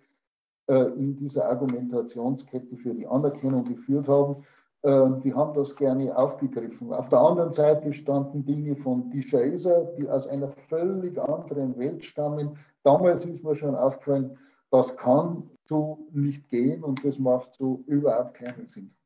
äh, 0.66 0.87
in 0.97 1.16
dieser 1.16 1.49
Argumentationskette 1.49 2.76
für 2.78 2.92
die 2.92 3.06
Anerkennung 3.06 3.66
geführt 3.66 4.09
haben. 4.09 4.42
Äh, 4.82 5.09
die 5.23 5.32
haben 5.32 5.54
das 5.54 5.76
gerne 5.76 6.18
aufgegriffen. 6.18 6.92
Auf 6.92 7.09
der 7.11 7.20
anderen 7.20 7.52
Seite 7.52 7.92
standen 7.92 8.44
Dinge 8.44 8.75
von 8.75 9.09
Dischaser, 9.11 9.85
die 9.97 10.11
aus 10.11 10.26
einer 10.26 10.49
völlig 10.68 11.16
anderen 11.16 11.78
Welt 11.78 12.04
stammen. 12.04 12.59
Damals 12.82 13.25
ist 13.25 13.44
mir 13.44 13.54
schon 13.54 13.76
aufgefallen, 13.76 14.37
das 14.70 14.96
kann 14.96 15.50
so 15.68 16.08
nicht 16.12 16.48
gehen 16.48 16.82
und 16.82 17.04
das 17.04 17.18
macht 17.18 17.54
so 17.54 17.82
überhaupt 17.86 18.34
keinen 18.34 18.68
Sinn. 18.68 18.96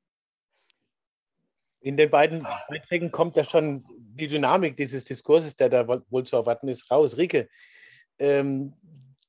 In 1.80 1.96
den 1.96 2.10
beiden 2.10 2.46
Beiträgen 2.68 3.10
kommt 3.10 3.36
ja 3.36 3.44
schon 3.44 3.84
die 3.98 4.28
Dynamik 4.28 4.76
dieses 4.76 5.04
Diskurses, 5.04 5.56
der 5.56 5.68
da 5.68 5.86
wohl 5.86 6.24
zu 6.24 6.36
erwarten 6.36 6.68
ist, 6.68 6.90
raus. 6.90 7.16
Rike, 7.18 7.48
ähm, 8.18 8.74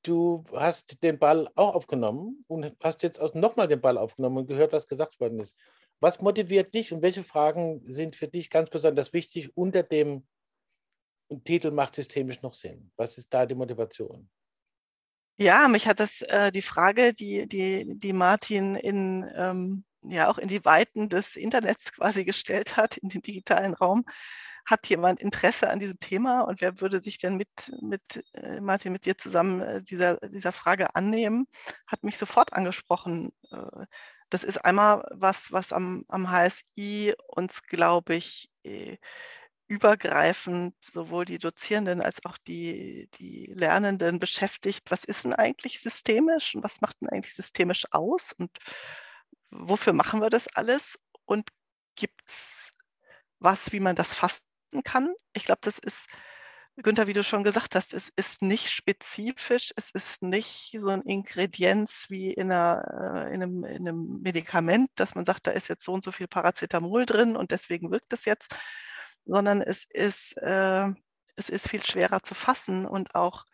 du 0.04 0.46
hast 0.54 1.02
den 1.04 1.20
Ball 1.20 1.50
auch 1.56 1.76
aufgenommen 1.76 2.42
und 2.48 2.74
hast 2.82 3.04
jetzt 3.04 3.20
auch 3.20 3.34
nochmal 3.34 3.68
den 3.68 3.82
Ball 3.82 3.98
aufgenommen 3.98 4.38
und 4.38 4.48
gehört, 4.48 4.72
was 4.72 4.88
gesagt 4.88 5.20
worden 5.20 5.40
ist. 5.40 5.56
Was 6.00 6.22
motiviert 6.22 6.74
dich 6.74 6.94
und 6.94 7.02
welche 7.02 7.24
Fragen 7.24 7.82
sind 7.86 8.16
für 8.16 8.28
dich 8.28 8.50
ganz 8.50 8.70
besonders 8.70 9.12
wichtig 9.12 9.56
unter 9.58 9.84
dem 9.84 10.26
Titel 11.44 11.72
Macht 11.72 11.96
systemisch 11.96 12.42
noch 12.42 12.54
Sinn? 12.54 12.92
Was 12.96 13.18
ist 13.18 13.34
da 13.34 13.46
die 13.46 13.56
Motivation? 13.56 14.30
Ja, 15.38 15.68
mich 15.68 15.88
hat 15.88 16.00
das 16.00 16.22
äh, 16.22 16.52
die 16.52 16.62
Frage, 16.62 17.14
die, 17.14 17.48
die, 17.48 17.98
die 18.00 18.14
Martin 18.14 18.76
in, 18.76 19.30
ähm, 19.36 19.84
ja 20.02 20.30
auch 20.30 20.38
in 20.38 20.48
die 20.48 20.64
Weiten 20.64 21.10
des 21.10 21.36
Internets 21.36 21.92
quasi 21.92 22.24
gestellt 22.24 22.78
hat, 22.78 22.96
in 22.98 23.10
den 23.10 23.22
digitalen 23.22 23.74
Raum. 23.74 24.06
Hat 24.66 24.88
jemand 24.88 25.22
Interesse 25.22 25.70
an 25.70 25.80
diesem 25.80 26.00
Thema 26.00 26.42
und 26.42 26.62
wer 26.62 26.80
würde 26.82 27.02
sich 27.02 27.18
denn 27.18 27.36
mit, 27.36 27.72
mit 27.82 28.24
äh, 28.34 28.62
Martin, 28.62 28.94
mit 28.94 29.06
dir 29.06 29.18
zusammen 29.18 29.62
äh, 29.62 29.84
dieser, 29.84 30.18
dieser 30.30 30.54
Frage 30.54 30.96
annehmen? 30.96 31.48
Hat 31.86 32.04
mich 32.04 32.18
sofort 32.18 32.54
angesprochen. 32.54 33.32
Äh, 33.52 33.86
das 34.30 34.44
ist 34.44 34.58
einmal 34.60 35.06
was, 35.12 35.52
was 35.52 35.74
am, 35.74 36.06
am 36.08 36.32
HSI 36.32 37.14
uns, 37.28 37.62
glaube 37.64 38.16
ich, 38.16 38.50
äh, 38.64 38.98
übergreifend 39.68 40.76
sowohl 40.82 41.26
die 41.26 41.40
Dozierenden 41.40 42.02
als 42.02 42.24
auch 42.26 42.38
die, 42.38 43.10
die 43.20 43.52
Lernenden 43.56 44.20
beschäftigt. 44.20 44.92
Was 44.92 45.04
ist 45.04 45.26
denn 45.26 45.34
eigentlich 45.34 45.82
systemisch 45.82 46.56
und 46.56 46.64
was 46.64 46.82
macht 46.82 47.02
denn 47.02 47.10
eigentlich 47.10 47.34
systemisch 47.34 47.86
aus 47.92 48.34
und 48.38 48.52
wofür 49.50 49.94
machen 49.94 50.22
wir 50.22 50.30
das 50.30 50.48
alles 50.50 51.00
und 51.26 51.50
gibt 51.96 52.22
es 52.28 52.34
was, 53.40 53.72
wie 53.72 53.80
man 53.80 53.96
das 53.96 54.14
fassen 54.14 54.44
kann? 54.84 55.14
Ich 55.34 55.46
glaube, 55.46 55.62
das 55.64 55.80
ist, 55.80 56.08
Günther, 56.78 57.08
wie 57.08 57.14
du 57.14 57.24
schon 57.24 57.44
gesagt 57.44 57.76
hast, 57.76 57.94
es 57.94 58.12
ist 58.16 58.42
nicht 58.42 58.70
spezifisch, 58.70 59.72
es 59.76 59.92
ist 59.92 60.22
nicht 60.22 60.76
so 60.78 60.90
ein 60.90 61.02
Ingredienz 61.04 62.06
wie 62.10 62.34
in, 62.34 62.52
einer, 62.52 63.28
äh, 63.28 63.34
in, 63.34 63.44
einem, 63.44 63.64
in 63.64 63.88
einem 63.88 64.22
Medikament, 64.22 64.90
dass 64.96 65.16
man 65.16 65.26
sagt, 65.26 65.48
da 65.48 65.52
ist 65.52 65.70
jetzt 65.70 65.86
so 65.86 65.94
und 65.94 66.04
so 66.04 66.12
viel 66.12 66.28
Paracetamol 66.28 67.06
drin 67.06 67.36
und 67.36 67.52
deswegen 67.52 67.92
wirkt 67.92 68.14
es 68.14 68.26
jetzt, 68.26 68.54
sondern 69.26 69.62
es 69.62 69.86
ist, 69.90 70.38
äh, 70.38 70.88
es 71.36 71.50
ist 71.50 71.70
viel 71.70 71.84
schwerer 71.84 72.22
zu 72.24 72.34
fassen 72.34 72.86
und 72.86 73.16
auch 73.16 73.46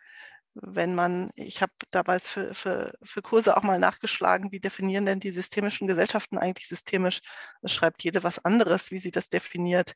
wenn 0.53 0.95
man, 0.95 1.31
ich 1.35 1.61
habe 1.61 1.71
damals 1.91 2.27
für, 2.27 2.53
für, 2.53 2.93
für 3.03 3.21
Kurse 3.21 3.55
auch 3.55 3.63
mal 3.63 3.79
nachgeschlagen, 3.79 4.51
wie 4.51 4.59
definieren 4.59 5.05
denn 5.05 5.19
die 5.21 5.31
systemischen 5.31 5.87
Gesellschaften 5.87 6.37
eigentlich 6.37 6.67
systemisch? 6.67 7.21
Es 7.61 7.71
schreibt 7.71 8.03
jede 8.03 8.23
was 8.23 8.43
anderes, 8.43 8.91
wie 8.91 8.99
sie 8.99 9.11
das 9.11 9.29
definiert. 9.29 9.93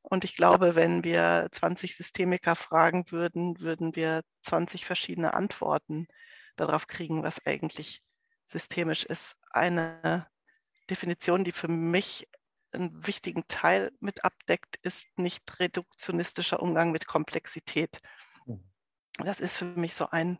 Und 0.00 0.24
ich 0.24 0.34
glaube, 0.34 0.74
wenn 0.74 1.04
wir 1.04 1.48
20 1.52 1.94
Systemiker 1.96 2.56
fragen 2.56 3.04
würden, 3.10 3.60
würden 3.60 3.94
wir 3.94 4.22
20 4.42 4.86
verschiedene 4.86 5.34
Antworten 5.34 6.08
darauf 6.56 6.86
kriegen, 6.86 7.22
was 7.22 7.46
eigentlich 7.46 8.02
systemisch 8.48 9.04
ist. 9.04 9.36
Eine 9.50 10.26
Definition, 10.90 11.44
die 11.44 11.52
für 11.52 11.68
mich 11.68 12.28
einen 12.74 13.06
wichtigen 13.06 13.46
Teil 13.48 13.92
mit 14.00 14.24
abdeckt, 14.24 14.76
ist 14.82 15.06
nicht 15.16 15.58
reduktionistischer 15.60 16.60
Umgang 16.60 16.90
mit 16.90 17.06
Komplexität. 17.06 18.00
Mhm. 18.46 18.62
Das 19.18 19.40
ist 19.40 19.56
für 19.56 19.64
mich 19.64 19.94
so 19.94 20.08
ein 20.10 20.38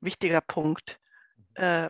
wichtiger 0.00 0.40
Punkt. 0.40 0.98
Mhm. 1.36 1.62
Äh, 1.62 1.88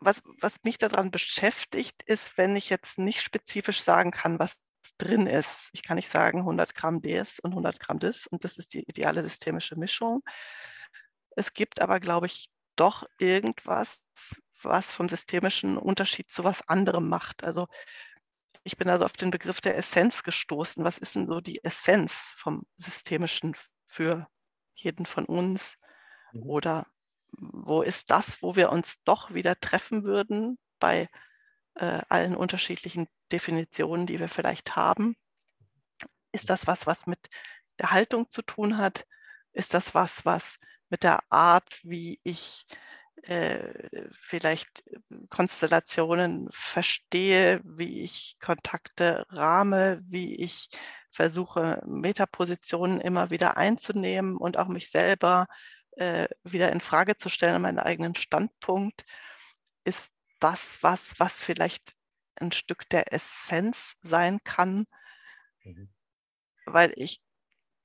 was, 0.00 0.20
was 0.40 0.56
mich 0.64 0.78
daran 0.78 1.10
beschäftigt, 1.10 2.02
ist, 2.02 2.36
wenn 2.36 2.56
ich 2.56 2.70
jetzt 2.70 2.98
nicht 2.98 3.22
spezifisch 3.22 3.82
sagen 3.82 4.10
kann, 4.10 4.40
was 4.40 4.56
drin 4.98 5.26
ist. 5.26 5.68
Ich 5.72 5.82
kann 5.82 5.96
nicht 5.96 6.08
sagen 6.08 6.40
100 6.40 6.74
Gramm 6.74 7.00
des 7.00 7.38
und 7.38 7.50
100 7.50 7.78
Gramm 7.80 7.98
des 7.98 8.26
und 8.26 8.44
das 8.44 8.56
ist 8.56 8.74
die 8.74 8.82
ideale 8.88 9.22
systemische 9.22 9.76
Mischung. 9.76 10.22
Es 11.36 11.52
gibt 11.52 11.80
aber, 11.80 12.00
glaube 12.00 12.26
ich, 12.26 12.50
doch 12.76 13.04
irgendwas, 13.18 14.00
was 14.66 14.92
vom 14.92 15.08
systemischen 15.08 15.78
Unterschied 15.78 16.30
zu 16.30 16.44
was 16.44 16.66
anderem 16.68 17.08
macht. 17.08 17.44
Also 17.44 17.66
ich 18.64 18.76
bin 18.76 18.88
also 18.90 19.04
auf 19.04 19.12
den 19.12 19.30
Begriff 19.30 19.60
der 19.60 19.76
Essenz 19.76 20.22
gestoßen. 20.22 20.84
Was 20.84 20.98
ist 20.98 21.14
denn 21.14 21.26
so 21.26 21.40
die 21.40 21.62
Essenz 21.62 22.32
vom 22.36 22.64
systemischen 22.76 23.56
für 23.86 24.28
jeden 24.74 25.06
von 25.06 25.24
uns? 25.24 25.76
Mhm. 26.32 26.42
Oder 26.42 26.86
wo 27.38 27.82
ist 27.82 28.10
das, 28.10 28.42
wo 28.42 28.56
wir 28.56 28.70
uns 28.70 29.02
doch 29.04 29.32
wieder 29.32 29.58
treffen 29.60 30.04
würden 30.04 30.58
bei 30.78 31.08
äh, 31.74 32.02
allen 32.08 32.34
unterschiedlichen 32.36 33.08
Definitionen, 33.30 34.06
die 34.06 34.18
wir 34.18 34.28
vielleicht 34.28 34.74
haben? 34.76 35.16
Ist 36.32 36.50
das 36.50 36.66
was, 36.66 36.86
was 36.86 37.06
mit 37.06 37.28
der 37.78 37.92
Haltung 37.92 38.30
zu 38.30 38.42
tun 38.42 38.78
hat? 38.78 39.06
Ist 39.52 39.74
das 39.74 39.94
was, 39.94 40.24
was 40.24 40.58
mit 40.88 41.02
der 41.02 41.20
Art, 41.30 41.78
wie 41.82 42.20
ich 42.24 42.66
äh, 43.22 44.08
vielleicht 44.12 44.84
Konstellationen 45.30 46.48
verstehe, 46.52 47.60
wie 47.64 48.02
ich 48.02 48.36
Kontakte 48.40 49.26
rahme, 49.30 50.00
wie 50.06 50.36
ich 50.36 50.68
versuche, 51.10 51.82
Metapositionen 51.86 53.00
immer 53.00 53.30
wieder 53.30 53.56
einzunehmen 53.56 54.36
und 54.36 54.56
auch 54.58 54.68
mich 54.68 54.90
selber 54.90 55.46
äh, 55.92 56.28
wieder 56.44 56.70
in 56.72 56.80
Frage 56.80 57.16
zu 57.16 57.28
stellen, 57.28 57.62
meinen 57.62 57.78
eigenen 57.78 58.14
Standpunkt, 58.14 59.04
ist 59.84 60.10
das 60.40 60.78
was, 60.82 61.18
was 61.18 61.32
vielleicht 61.32 61.94
ein 62.36 62.52
Stück 62.52 62.88
der 62.90 63.12
Essenz 63.12 63.94
sein 64.02 64.38
kann, 64.44 64.86
mhm. 65.64 65.88
weil 66.66 66.92
ich 66.96 67.22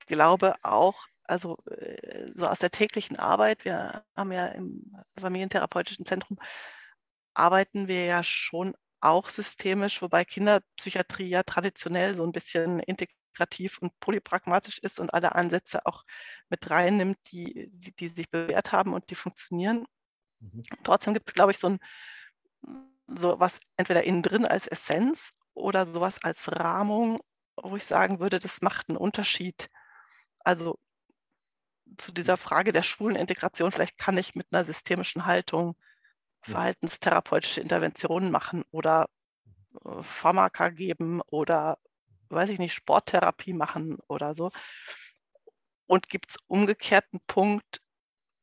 glaube 0.06 0.54
auch, 0.62 1.06
also 1.24 1.58
äh, 1.70 2.26
so 2.34 2.46
aus 2.46 2.58
der 2.58 2.70
täglichen 2.70 3.16
Arbeit, 3.16 3.64
wir 3.64 4.04
haben 4.16 4.32
ja 4.32 4.46
im 4.46 4.94
familientherapeutischen 5.18 6.06
Zentrum, 6.06 6.38
arbeiten 7.34 7.88
wir 7.88 8.04
ja 8.04 8.22
schon 8.22 8.74
auch 9.00 9.28
systemisch, 9.28 10.02
wobei 10.02 10.24
Kinderpsychiatrie 10.24 11.28
ja 11.28 11.42
traditionell 11.42 12.14
so 12.14 12.24
ein 12.24 12.32
bisschen 12.32 12.80
integrativ 12.80 13.78
und 13.78 13.98
polypragmatisch 14.00 14.78
ist 14.78 15.00
und 15.00 15.12
alle 15.12 15.34
Ansätze 15.34 15.86
auch 15.86 16.04
mit 16.48 16.70
reinnimmt, 16.70 17.18
die, 17.32 17.70
die, 17.72 17.92
die 17.92 18.08
sich 18.08 18.30
bewährt 18.30 18.72
haben 18.72 18.92
und 18.92 19.10
die 19.10 19.14
funktionieren. 19.14 19.86
Mhm. 20.40 20.62
Trotzdem 20.84 21.14
gibt 21.14 21.30
es, 21.30 21.34
glaube 21.34 21.52
ich, 21.52 21.58
so 21.58 21.68
ein 21.68 21.78
so 23.06 23.38
was 23.40 23.60
entweder 23.76 24.04
innen 24.04 24.22
drin 24.22 24.46
als 24.46 24.66
Essenz 24.66 25.32
oder 25.54 25.86
sowas 25.86 26.22
als 26.22 26.50
Rahmung, 26.52 27.20
wo 27.56 27.76
ich 27.76 27.84
sagen 27.84 28.20
würde, 28.20 28.38
das 28.38 28.62
macht 28.62 28.88
einen 28.88 28.98
Unterschied. 28.98 29.68
Also 30.40 30.78
zu 31.98 32.12
dieser 32.12 32.36
Frage 32.36 32.72
der 32.72 32.82
Schulenintegration, 32.82 33.72
vielleicht 33.72 33.98
kann 33.98 34.16
ich 34.18 34.34
mit 34.34 34.52
einer 34.52 34.64
systemischen 34.64 35.26
Haltung 35.26 35.76
verhaltenstherapeutische 36.42 37.60
Interventionen 37.60 38.30
machen 38.30 38.64
oder 38.70 39.08
äh, 39.84 40.02
Pharmaka 40.02 40.70
geben 40.70 41.20
oder, 41.22 41.78
weiß 42.30 42.50
ich 42.50 42.58
nicht, 42.58 42.74
Sporttherapie 42.74 43.52
machen 43.52 43.98
oder 44.08 44.34
so. 44.34 44.50
Und 45.86 46.08
gibt 46.08 46.30
es 46.30 46.36
umgekehrt 46.46 47.04
einen 47.12 47.20
Punkt, 47.26 47.80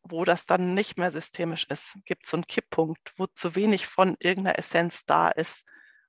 wo 0.04 0.24
das 0.24 0.46
dann 0.46 0.74
nicht 0.74 0.98
mehr 0.98 1.12
systemisch 1.12 1.66
ist? 1.66 1.98
Gibt 2.06 2.26
es 2.26 2.32
so 2.32 2.38
einen 2.38 2.48
Kipppunkt, 2.48 3.14
wo 3.18 3.28
zu 3.28 3.56
wenig 3.56 3.88
von 3.88 4.16
irgendeiner 4.20 4.58
Essenz 4.58 5.06
da 5.06 5.30
ist 5.30 5.64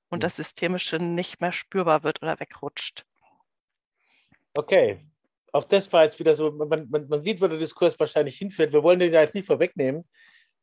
und 0.09 0.23
das 0.23 0.35
Systemische 0.37 0.97
nicht 0.97 1.41
mehr 1.41 1.51
spürbar 1.51 2.03
wird 2.03 2.21
oder 2.21 2.39
wegrutscht? 2.39 3.05
Okay, 4.53 5.10
auch 5.51 5.65
das 5.65 5.91
war 5.91 6.03
jetzt 6.03 6.19
wieder 6.19 6.35
so, 6.35 6.51
man, 6.51 6.87
man, 6.89 7.07
man, 7.07 7.21
sieht, 7.21 7.41
wo 7.41 7.47
der 7.47 7.59
Diskurs 7.59 7.99
wahrscheinlich 7.99 8.37
hinführt. 8.37 8.71
Wir 8.71 8.83
wollen 8.83 8.99
den 8.99 9.13
ja 9.13 9.21
jetzt 9.21 9.35
nicht 9.35 9.47
vorwegnehmen. 9.47 10.05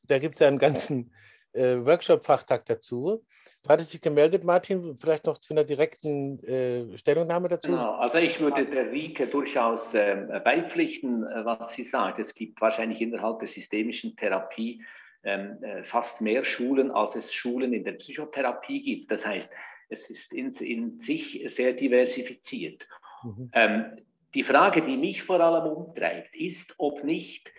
Da 0.03 0.19
gibt 0.19 0.35
es 0.35 0.41
ja 0.41 0.49
einen 0.49 0.59
ganzen 0.59 1.13
äh, 1.53 1.77
Workshop-Fachtag 1.77 2.65
dazu. 2.67 3.25
Du 3.63 3.71
hattest 3.71 3.93
dich 3.93 4.01
gemeldet, 4.01 4.45
Martin, 4.45 4.97
vielleicht 4.99 5.27
noch 5.27 5.39
zu 5.39 5.53
einer 5.53 5.65
direkten 5.65 6.43
äh, 6.45 6.97
Stellungnahme 6.97 7.49
dazu? 7.49 7.69
Genau, 7.69 7.97
also 7.97 8.19
ich 8.19 8.41
würde 8.41 8.65
der 8.65 8.91
Rike 8.91 9.27
durchaus 9.27 9.95
ähm, 9.95 10.29
beipflichten, 10.45 11.25
äh, 11.25 11.45
was 11.45 11.73
sie 11.73 11.85
sagt. 11.85 12.19
Es 12.19 12.35
gibt 12.35 12.61
wahrscheinlich 12.61 13.01
innerhalb 13.01 13.41
der 13.41 13.49
systemischen 13.49 14.17
Therapie 14.17 14.83
ähm, 15.25 15.63
äh, 15.63 15.83
fast 15.83 16.21
mehr 16.21 16.45
Schulen, 16.45 16.91
als 16.91 17.17
es 17.17 17.35
Schulen 17.35 17.73
in 17.73 17.85
der 17.85 17.93
Psychotherapie 17.93 18.81
gibt. 18.81 19.11
Das 19.11 19.27
heißt, 19.27 19.53
es 19.89 20.09
ist 20.09 20.33
in, 20.33 20.51
in 20.53 21.01
sich 21.01 21.43
sehr 21.47 21.73
diversifiziert. 21.73 22.87
Mhm. 23.25 23.51
Ähm, 23.53 23.97
die 24.35 24.43
Frage, 24.43 24.83
die 24.83 24.97
mich 24.97 25.23
vor 25.23 25.39
allem 25.41 25.73
umtreibt, 25.73 26.35
ist, 26.37 26.75
ob 26.79 27.05
nicht 27.05 27.53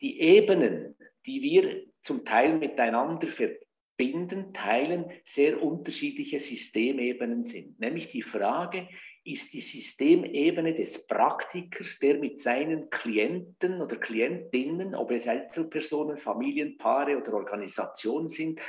die 0.00 0.20
Ebenen, 0.20 0.96
die 1.26 1.42
wir 1.42 1.82
zum 2.02 2.24
Teil 2.24 2.58
miteinander 2.58 3.26
verbinden, 3.26 4.54
teilen, 4.54 5.10
sehr 5.24 5.60
unterschiedliche 5.62 6.40
Systemebenen 6.40 7.44
sind. 7.44 7.78
Nämlich 7.80 8.08
die 8.08 8.22
Frage, 8.22 8.88
ist 9.24 9.52
die 9.52 9.60
Systemebene 9.60 10.74
des 10.74 11.06
Praktikers, 11.06 11.98
der 11.98 12.18
mit 12.18 12.40
seinen 12.40 12.88
Klienten 12.88 13.82
oder 13.82 13.96
Klientinnen, 13.96 14.94
ob 14.94 15.10
es 15.10 15.28
Einzelpersonen, 15.28 16.16
Familienpaare 16.16 17.18
oder 17.18 17.34
Organisationen 17.34 18.28
sind, 18.28 18.60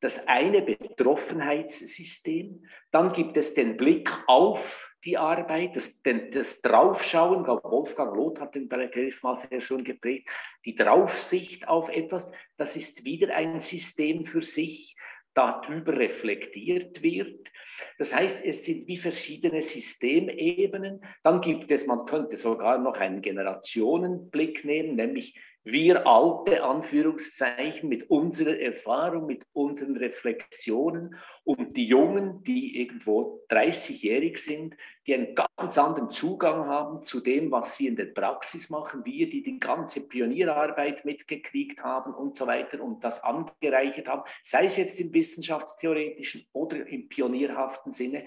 das 0.00 0.26
eine 0.26 0.62
Betroffenheitssystem, 0.62 2.64
dann 2.90 3.12
gibt 3.12 3.36
es 3.36 3.54
den 3.54 3.76
Blick 3.76 4.10
auf 4.26 4.91
die 5.04 5.18
Arbeit, 5.18 5.76
das, 5.76 6.02
das 6.02 6.60
Draufschauen, 6.60 7.44
glaube, 7.44 7.68
Wolfgang 7.70 8.14
Loth 8.14 8.40
hat 8.40 8.54
den 8.54 8.68
Begriff 8.68 9.22
mal 9.22 9.36
sehr 9.36 9.60
schön 9.60 9.84
geprägt, 9.84 10.28
die 10.64 10.74
Draufsicht 10.74 11.68
auf 11.68 11.88
etwas, 11.88 12.30
das 12.56 12.76
ist 12.76 13.04
wieder 13.04 13.34
ein 13.34 13.60
System 13.60 14.24
für 14.24 14.42
sich, 14.42 14.96
darüber 15.34 15.98
reflektiert 15.98 17.02
wird. 17.02 17.50
Das 17.98 18.14
heißt, 18.14 18.44
es 18.44 18.64
sind 18.64 18.86
wie 18.86 18.96
verschiedene 18.96 19.62
Systemebenen. 19.62 21.00
Dann 21.22 21.40
gibt 21.40 21.70
es, 21.70 21.86
man 21.86 22.04
könnte 22.04 22.36
sogar 22.36 22.78
noch 22.78 22.96
einen 22.96 23.22
Generationenblick 23.22 24.64
nehmen, 24.64 24.94
nämlich 24.96 25.38
wir 25.64 26.06
alte 26.08 26.64
Anführungszeichen 26.64 27.88
mit 27.88 28.10
unserer 28.10 28.58
Erfahrung, 28.58 29.26
mit 29.26 29.46
unseren 29.52 29.96
Reflexionen 29.96 31.14
und 31.44 31.76
die 31.76 31.86
Jungen, 31.86 32.42
die 32.42 32.80
irgendwo 32.80 33.44
30-jährig 33.48 34.38
sind, 34.38 34.76
die 35.06 35.14
einen 35.14 35.36
ganz 35.36 35.78
anderen 35.78 36.10
Zugang 36.10 36.66
haben 36.66 37.04
zu 37.04 37.20
dem, 37.20 37.52
was 37.52 37.76
sie 37.76 37.86
in 37.86 37.94
der 37.94 38.06
Praxis 38.06 38.70
machen, 38.70 39.04
wir, 39.04 39.30
die 39.30 39.44
die 39.44 39.60
ganze 39.60 40.00
Pionierarbeit 40.00 41.04
mitgekriegt 41.04 41.80
haben 41.80 42.12
und 42.12 42.36
so 42.36 42.48
weiter 42.48 42.82
und 42.82 43.04
das 43.04 43.22
angereichert 43.22 44.08
haben, 44.08 44.22
sei 44.42 44.64
es 44.64 44.76
jetzt 44.76 44.98
im 44.98 45.14
wissenschaftstheoretischen 45.14 46.44
oder 46.52 46.86
im 46.88 47.08
pionierhaften 47.08 47.92
Sinne. 47.92 48.24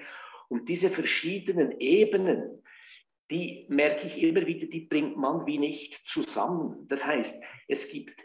Und 0.48 0.70
diese 0.70 0.90
verschiedenen 0.90 1.80
Ebenen, 1.80 2.62
die 3.30 3.66
merke 3.70 4.08
ich 4.08 4.22
immer 4.22 4.46
wieder, 4.46 4.68
die 4.68 4.82
bringt 4.82 5.18
man 5.18 5.46
wie 5.46 5.58
nicht 5.58 6.08
zusammen. 6.08 6.88
Das 6.88 7.06
heißt, 7.06 7.44
es 7.68 7.90
gibt 7.90 8.16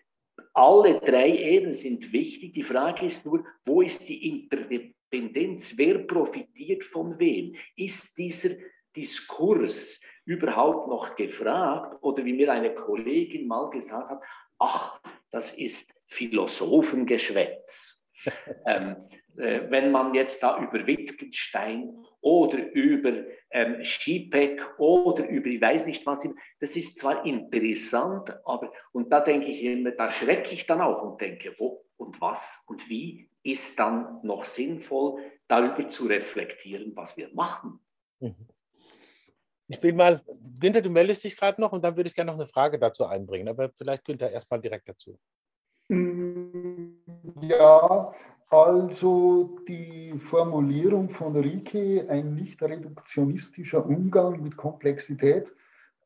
alle 0.52 1.00
drei 1.00 1.37
Ebenen 1.37 1.75
sind 1.75 2.12
wichtig. 2.12 2.54
Die 2.54 2.62
Frage 2.62 3.07
ist 3.07 3.25
nur, 3.25 3.45
wo 3.64 3.83
ist 3.83 4.09
die 4.09 4.28
Interdependenz? 4.28 5.75
Wer 5.76 5.99
profitiert 5.99 6.85
von 6.85 7.19
wem? 7.19 7.54
Ist 7.76 8.19
dieser 8.19 8.50
Diskurs 8.95 10.02
überhaupt 10.25 10.88
noch 10.88 11.14
gefragt? 11.14 11.99
Oder 12.02 12.25
wie 12.25 12.33
mir 12.33 12.52
eine 12.52 12.75
Kollegin 12.75 13.47
mal 13.47 13.71
gesagt 13.71 14.11
hat, 14.11 14.23
ach, 14.59 15.00
das 15.30 15.57
ist 15.57 15.95
Philosophengeschwätz. 16.07 18.04
ähm, 18.66 18.97
äh, 19.37 19.62
wenn 19.71 19.90
man 19.92 20.14
jetzt 20.14 20.42
da 20.42 20.62
über 20.62 20.87
Wittgenstein 20.87 22.04
oder 22.21 22.71
über 22.73 23.25
ähm, 23.50 23.85
Schipek 23.85 24.78
oder 24.78 25.28
über 25.28 25.49
ich 25.49 25.61
weiß 25.61 25.87
nicht 25.87 26.07
was, 26.07 26.26
das 26.61 26.76
ist 26.76 26.99
zwar 26.99 27.25
interessant, 27.25 28.32
aber 28.45 28.73
und 28.93 29.10
da 29.10 29.21
denke 29.21 29.49
ich 29.49 29.63
immer, 29.65 29.91
da 29.93 30.08
schrecke 30.08 30.52
ich 30.52 30.67
dann 30.67 30.80
auch 30.80 31.02
und 31.02 31.21
denke, 31.21 31.52
wo 31.58 31.84
und 31.97 32.21
was 32.21 32.65
und 32.67 32.89
wie 32.89 33.28
ist 33.43 33.78
dann 33.78 34.21
noch 34.23 34.45
sinnvoll, 34.45 35.21
darüber 35.49 35.89
zu 35.89 36.06
reflektieren, 36.06 36.95
was 36.95 37.17
wir 37.17 37.30
machen. 37.34 37.80
Mhm. 38.21 38.49
Ich 39.69 39.82
will 39.82 39.93
mal, 39.93 40.21
Günther, 40.58 40.82
du 40.82 40.91
meldest 40.91 41.23
dich 41.23 41.36
gerade 41.36 41.60
noch 41.60 41.73
und 41.73 41.82
dann 41.82 41.97
würde 41.97 42.08
ich 42.08 42.15
gerne 42.15 42.32
noch 42.32 42.39
eine 42.39 42.49
Frage 42.49 42.78
dazu 42.78 43.06
einbringen, 43.06 43.49
aber 43.49 43.71
vielleicht 43.71 44.04
Günther 44.04 44.30
erstmal 44.30 44.60
direkt 44.60 44.89
dazu. 44.89 45.19
Ja, 47.43 48.15
also 48.50 49.58
die 49.69 50.13
Formulierung 50.19 51.08
von 51.08 51.36
Rike, 51.36 52.06
ein 52.08 52.34
nicht 52.34 52.60
reduktionistischer 52.63 53.86
Umgang 53.86 54.43
mit 54.43 54.56
Komplexität, 54.56 55.52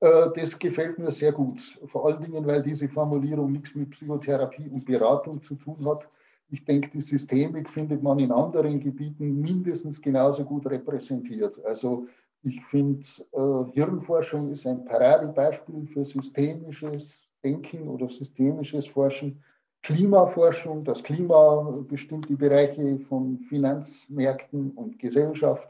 äh, 0.01 0.29
das 0.37 0.59
gefällt 0.59 0.99
mir 0.99 1.11
sehr 1.11 1.33
gut. 1.33 1.79
Vor 1.87 2.07
allen 2.07 2.23
Dingen, 2.23 2.47
weil 2.47 2.63
diese 2.63 2.89
Formulierung 2.89 3.53
nichts 3.53 3.75
mit 3.75 3.91
Psychotherapie 3.91 4.69
und 4.69 4.85
Beratung 4.85 5.41
zu 5.41 5.55
tun 5.55 5.87
hat. 5.87 6.09
Ich 6.51 6.65
denke, 6.67 6.91
die 6.91 7.01
Systemik 7.01 7.69
findet 7.69 8.03
man 8.03 8.19
in 8.19 8.31
anderen 8.31 8.79
Gebieten 8.79 9.41
mindestens 9.41 10.01
genauso 10.01 10.45
gut 10.45 10.67
repräsentiert. 10.67 11.65
Also 11.65 12.07
ich 12.43 12.63
finde, 12.67 13.07
äh, 13.33 13.73
Hirnforschung 13.73 14.51
ist 14.51 14.67
ein 14.67 14.85
Paradebeispiel 14.85 15.87
für 15.87 16.05
systemisches 16.05 17.19
Denken 17.43 17.89
oder 17.89 18.11
systemisches 18.11 18.87
Forschen. 18.87 19.43
Klimaforschung. 19.85 20.83
Das 20.83 21.03
Klima 21.03 21.85
bestimmt 21.89 22.29
die 22.29 22.37
Bereiche 22.37 22.99
von 23.09 23.39
Finanzmärkten 23.49 24.73
und 24.73 24.99
Gesellschaft 24.99 25.69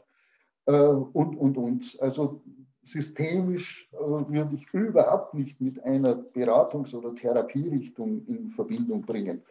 äh, 0.65 0.71
und, 0.71 1.35
und, 1.35 1.57
und. 1.57 1.97
Also 2.01 2.41
systemisch 2.83 3.89
äh, 3.93 3.97
würde 3.97 4.55
ich 4.55 4.73
überhaupt 4.73 5.33
nicht 5.33 5.59
mit 5.59 5.83
einer 5.83 6.15
Beratungs- 6.15 6.95
oder 6.95 7.13
Therapierichtung 7.13 8.25
in 8.27 8.49
Verbindung 8.51 9.01
bringen. 9.01 9.43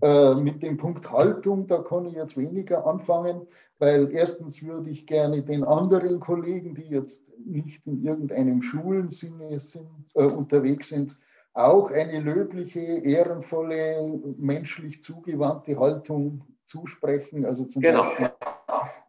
Äh, 0.00 0.34
mit 0.34 0.62
dem 0.62 0.76
Punkt 0.76 1.10
Haltung, 1.10 1.66
da 1.66 1.78
kann 1.78 2.06
ich 2.06 2.14
jetzt 2.14 2.36
weniger 2.36 2.86
anfangen, 2.86 3.46
weil 3.78 4.10
erstens 4.12 4.62
würde 4.62 4.90
ich 4.90 5.06
gerne 5.06 5.42
den 5.42 5.64
anderen 5.64 6.18
Kollegen, 6.18 6.74
die 6.74 6.88
jetzt 6.88 7.22
nicht 7.44 7.86
in 7.86 8.04
irgendeinem 8.04 8.62
Schulensinne 8.62 9.60
sind, 9.60 9.88
äh, 10.14 10.24
unterwegs 10.24 10.88
sind, 10.88 11.16
auch 11.58 11.90
eine 11.90 12.20
löbliche, 12.20 12.80
ehrenvolle, 12.80 14.20
menschlich 14.38 15.02
zugewandte 15.02 15.78
Haltung 15.78 16.42
zusprechen. 16.64 17.44
Also 17.44 17.64
zum 17.64 17.82
genau. 17.82 18.04
Beispiel 18.04 18.30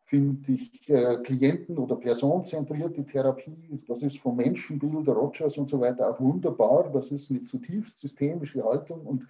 finde 0.06 0.52
ich 0.52 0.90
äh, 0.90 1.18
Klienten- 1.24 1.78
oder 1.78 1.96
personenzentrierte 1.96 3.06
Therapie, 3.06 3.80
das 3.88 4.02
ist 4.02 4.18
vom 4.18 4.38
Menschenbild, 4.38 5.08
Rogers 5.08 5.58
und 5.58 5.70
so 5.70 5.80
weiter 5.80 6.10
auch 6.10 6.20
wunderbar. 6.20 6.90
Das 6.92 7.12
ist 7.12 7.30
eine 7.30 7.44
zutiefst 7.44 8.00
systemische 8.00 8.64
Haltung 8.64 9.02
und 9.02 9.28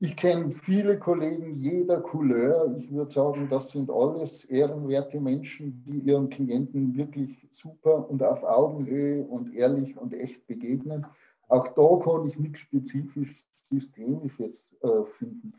ich 0.00 0.16
kenne 0.16 0.50
viele 0.50 0.98
Kollegen 0.98 1.60
jeder 1.60 2.00
Couleur. 2.00 2.74
Ich 2.76 2.90
würde 2.90 3.12
sagen, 3.12 3.46
das 3.50 3.70
sind 3.70 3.88
alles 3.88 4.44
ehrenwerte 4.46 5.20
Menschen, 5.20 5.84
die 5.86 5.98
ihren 5.98 6.28
Klienten 6.28 6.96
wirklich 6.96 7.46
super 7.52 8.10
und 8.10 8.22
auf 8.22 8.42
Augenhöhe 8.42 9.24
und 9.24 9.54
ehrlich 9.54 9.96
und 9.96 10.14
echt 10.14 10.46
begegnen. 10.46 11.06
Auch 11.48 11.68
da 11.68 12.04
kann 12.04 12.26
ich 12.26 12.38
nichts 12.38 12.60
spezifisch 12.60 13.44
Systemisches 13.72 14.76
äh, 14.82 15.04
finden. 15.18 15.54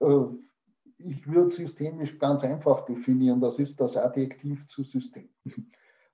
Äh, 0.00 0.26
ich 0.98 1.26
würde 1.26 1.50
systemisch 1.50 2.18
ganz 2.18 2.44
einfach 2.44 2.84
definieren, 2.84 3.40
das 3.40 3.58
ist 3.58 3.80
das 3.80 3.96
Adjektiv 3.96 4.66
zu 4.66 4.84
System. 4.84 5.28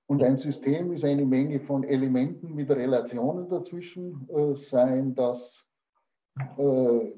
Und 0.06 0.22
ein 0.22 0.38
System 0.38 0.92
ist 0.92 1.04
eine 1.04 1.26
Menge 1.26 1.60
von 1.60 1.84
Elementen 1.84 2.54
mit 2.54 2.70
Relationen 2.70 3.48
dazwischen, 3.48 4.26
äh, 4.30 4.56
seien 4.56 5.14
das 5.14 5.64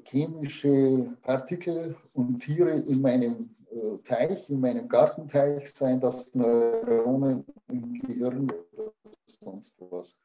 chemische 0.05 1.15
Partikel 1.21 1.95
und 2.13 2.39
Tiere 2.39 2.71
in 2.71 3.01
meinem 3.01 3.55
Teich, 4.03 4.49
in 4.49 4.59
meinem 4.59 4.89
Gartenteich, 4.89 5.71
seien 5.71 5.99
das 5.99 6.33
Neuronen 6.33 7.45
im 7.67 7.93
Gehirn 8.01 8.51
oder 8.73 8.91
sonst 9.27 9.75
was. 9.77 10.15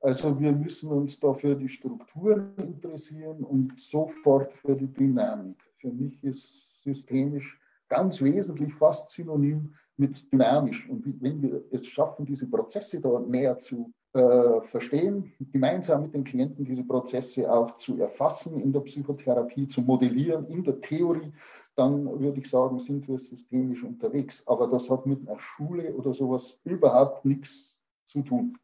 Also 0.00 0.40
wir 0.40 0.52
müssen 0.52 0.90
uns 0.90 1.20
da 1.20 1.34
für 1.34 1.54
die 1.54 1.68
Strukturen 1.68 2.54
interessieren 2.56 3.44
und 3.44 3.78
sofort 3.78 4.52
für 4.54 4.74
die 4.74 4.86
Dynamik. 4.86 5.56
Für 5.78 5.92
mich 5.92 6.22
ist 6.24 6.82
systemisch 6.82 7.60
ganz 7.88 8.22
wesentlich 8.22 8.72
fast 8.74 9.10
synonym 9.10 9.74
mit 9.98 10.32
dynamisch. 10.32 10.88
Und 10.88 11.04
wenn 11.20 11.42
wir 11.42 11.62
es 11.70 11.86
schaffen, 11.86 12.24
diese 12.24 12.46
Prozesse 12.46 13.00
da 13.00 13.20
näher 13.20 13.58
zu 13.58 13.92
äh, 14.14 14.60
verstehen, 14.62 15.32
gemeinsam 15.52 16.02
mit 16.02 16.14
den 16.14 16.24
Klienten 16.24 16.64
diese 16.64 16.84
Prozesse 16.84 17.52
auch 17.52 17.76
zu 17.76 18.00
erfassen 18.00 18.58
in 18.58 18.72
der 18.72 18.80
Psychotherapie, 18.80 19.68
zu 19.68 19.82
modellieren, 19.82 20.46
in 20.46 20.64
der 20.64 20.80
Theorie, 20.80 21.32
dann 21.76 22.06
würde 22.20 22.40
ich 22.40 22.48
sagen, 22.48 22.80
sind 22.80 23.06
wir 23.06 23.18
systemisch 23.18 23.84
unterwegs. 23.84 24.42
Aber 24.46 24.66
das 24.66 24.88
hat 24.88 25.04
mit 25.04 25.28
einer 25.28 25.38
Schule 25.38 25.94
oder 25.94 26.14
sowas 26.14 26.58
überhaupt 26.64 27.26
nichts 27.26 27.78
zu 28.06 28.22
tun. 28.22 28.56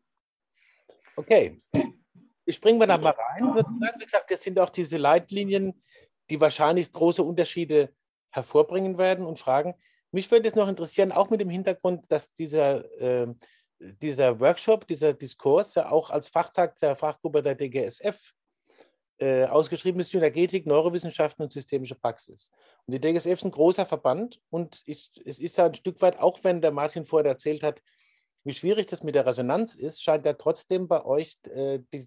Okay. 1.17 1.61
Ich 2.45 2.57
springe 2.57 2.79
mal 2.79 2.87
da 2.87 2.99
mal 2.99 3.11
rein. 3.11 3.51
Sozusagen. 3.51 3.99
Wie 3.99 4.05
gesagt, 4.05 4.31
das 4.31 4.43
sind 4.43 4.59
auch 4.59 4.71
diese 4.71 4.99
Leitlinien, 4.99 5.83
die 6.31 6.41
wahrscheinlich 6.41 6.93
große 6.93 7.23
Unterschiede 7.23 7.93
hervorbringen 8.31 8.99
werden 8.99 9.27
und 9.27 9.39
fragen. 9.39 9.75
Mich 10.13 10.31
würde 10.31 10.49
es 10.49 10.55
noch 10.55 10.69
interessieren, 10.69 11.13
auch 11.13 11.31
mit 11.31 11.41
dem 11.41 11.51
Hintergrund, 11.51 12.05
dass 12.09 12.33
dieser, 12.35 12.85
äh, 13.01 13.35
dieser 13.79 14.39
Workshop, 14.39 14.87
dieser 14.87 15.13
Diskurs 15.13 15.75
ja 15.75 15.91
auch 15.91 16.11
als 16.11 16.29
Fachtag 16.29 16.79
der 16.79 16.97
Fachgruppe 16.97 17.43
der 17.43 17.55
DGSF 17.55 18.17
äh, 19.19 19.45
ausgeschrieben 19.45 20.01
ist, 20.01 20.11
Synergetik, 20.11 20.67
Neurowissenschaften 20.67 21.43
und 21.43 21.53
systemische 21.53 21.95
Praxis. 21.95 22.51
Und 22.87 22.93
die 22.95 23.01
DGSF 23.01 23.33
ist 23.33 23.45
ein 23.45 23.51
großer 23.51 23.87
Verband 23.87 24.41
und 24.51 24.83
ich, 24.87 25.11
es 25.25 25.39
ist 25.39 25.57
ja 25.57 25.67
ein 25.67 25.75
Stück 25.75 26.01
weit, 26.03 26.19
auch 26.19 26.45
wenn 26.45 26.61
der 26.61 26.71
Martin 26.71 27.05
vorher 27.05 27.33
erzählt 27.33 27.63
hat, 27.63 27.81
wie 28.47 28.55
schwierig 28.55 28.87
das 28.87 29.03
mit 29.03 29.17
der 29.17 29.27
Resonanz 29.27 29.75
ist, 29.75 30.01
scheint 30.01 30.25
ja 30.25 30.33
trotzdem 30.33 30.87
bei 30.87 31.05
euch 31.05 31.37
äh, 31.51 31.81
die 31.93 32.07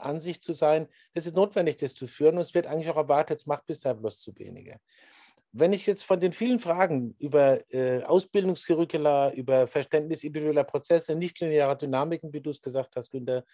Ansicht 0.00 0.42
zu 0.42 0.52
sein, 0.52 0.88
es 1.14 1.26
ist 1.26 1.36
notwendig, 1.36 1.76
das 1.76 1.94
zu 1.94 2.08
führen 2.08 2.34
und 2.34 2.40
es 2.42 2.54
wird 2.54 2.66
eigentlich 2.66 2.90
auch 2.90 2.96
erwartet, 2.96 3.40
es 3.40 3.46
macht 3.46 3.66
bisher 3.66 3.94
bloß 3.94 4.20
zu 4.20 4.36
wenige. 4.36 4.80
Wenn 5.52 5.72
ich 5.72 5.86
jetzt 5.86 6.02
von 6.02 6.18
den 6.18 6.32
vielen 6.32 6.58
Fragen 6.58 7.14
über 7.20 7.60
äh, 7.72 8.02
Ausbildungscurricula, 8.02 9.32
über 9.34 9.68
Verständnis 9.68 10.24
individueller 10.24 10.64
Prozesse, 10.64 11.14
nichtlinearer 11.14 11.76
Dynamiken, 11.76 12.32
wie 12.32 12.40
du 12.40 12.50
es 12.50 12.60
gesagt 12.60 12.96
hast, 12.96 13.12
Günter, 13.12 13.44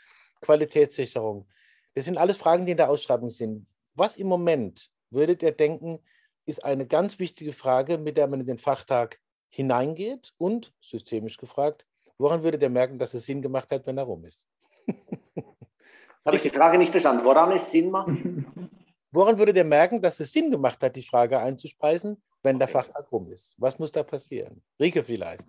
Qualitätssicherung, 0.40 1.46
das 1.94 2.06
sind 2.06 2.16
alles 2.16 2.38
Fragen, 2.38 2.64
die 2.64 2.72
in 2.72 2.78
der 2.78 2.88
Ausschreibung 2.88 3.28
sind. 3.28 3.66
Was 3.94 4.16
im 4.16 4.26
Moment 4.26 4.90
würdet 5.10 5.42
ihr 5.42 5.52
denken, 5.52 5.98
ist 6.46 6.64
eine 6.64 6.86
ganz 6.86 7.18
wichtige 7.18 7.52
Frage, 7.52 7.98
mit 7.98 8.16
der 8.16 8.26
man 8.26 8.40
in 8.40 8.46
den 8.46 8.58
Fachtag 8.58 9.20
hineingeht 9.50 10.32
und 10.38 10.72
systemisch 10.80 11.36
gefragt, 11.36 11.84
Woran 12.22 12.40
würde 12.40 12.56
der 12.56 12.70
merken, 12.70 13.00
dass 13.00 13.14
es 13.14 13.26
Sinn 13.26 13.42
gemacht 13.42 13.68
hat, 13.72 13.84
wenn 13.84 13.98
er 13.98 14.04
rum 14.04 14.24
ist? 14.24 14.46
Habe 16.24 16.36
ich 16.36 16.42
die 16.42 16.50
Frage 16.50 16.78
nicht 16.78 16.92
verstanden. 16.92 17.24
Woran 17.24 17.50
es 17.50 17.68
Sinn 17.68 17.90
macht? 17.90 18.10
Woran 19.10 19.36
würde 19.36 19.52
der 19.52 19.64
merken, 19.64 20.00
dass 20.00 20.20
es 20.20 20.32
Sinn 20.32 20.48
gemacht 20.48 20.80
hat, 20.84 20.94
die 20.94 21.02
Frage 21.02 21.40
einzuspeisen, 21.40 22.22
wenn 22.44 22.56
okay. 22.56 22.64
der 22.64 22.68
Fachtag 22.68 23.10
rum 23.10 23.32
ist? 23.32 23.56
Was 23.58 23.76
muss 23.80 23.90
da 23.90 24.04
passieren? 24.04 24.62
Rike 24.80 25.02
vielleicht, 25.02 25.48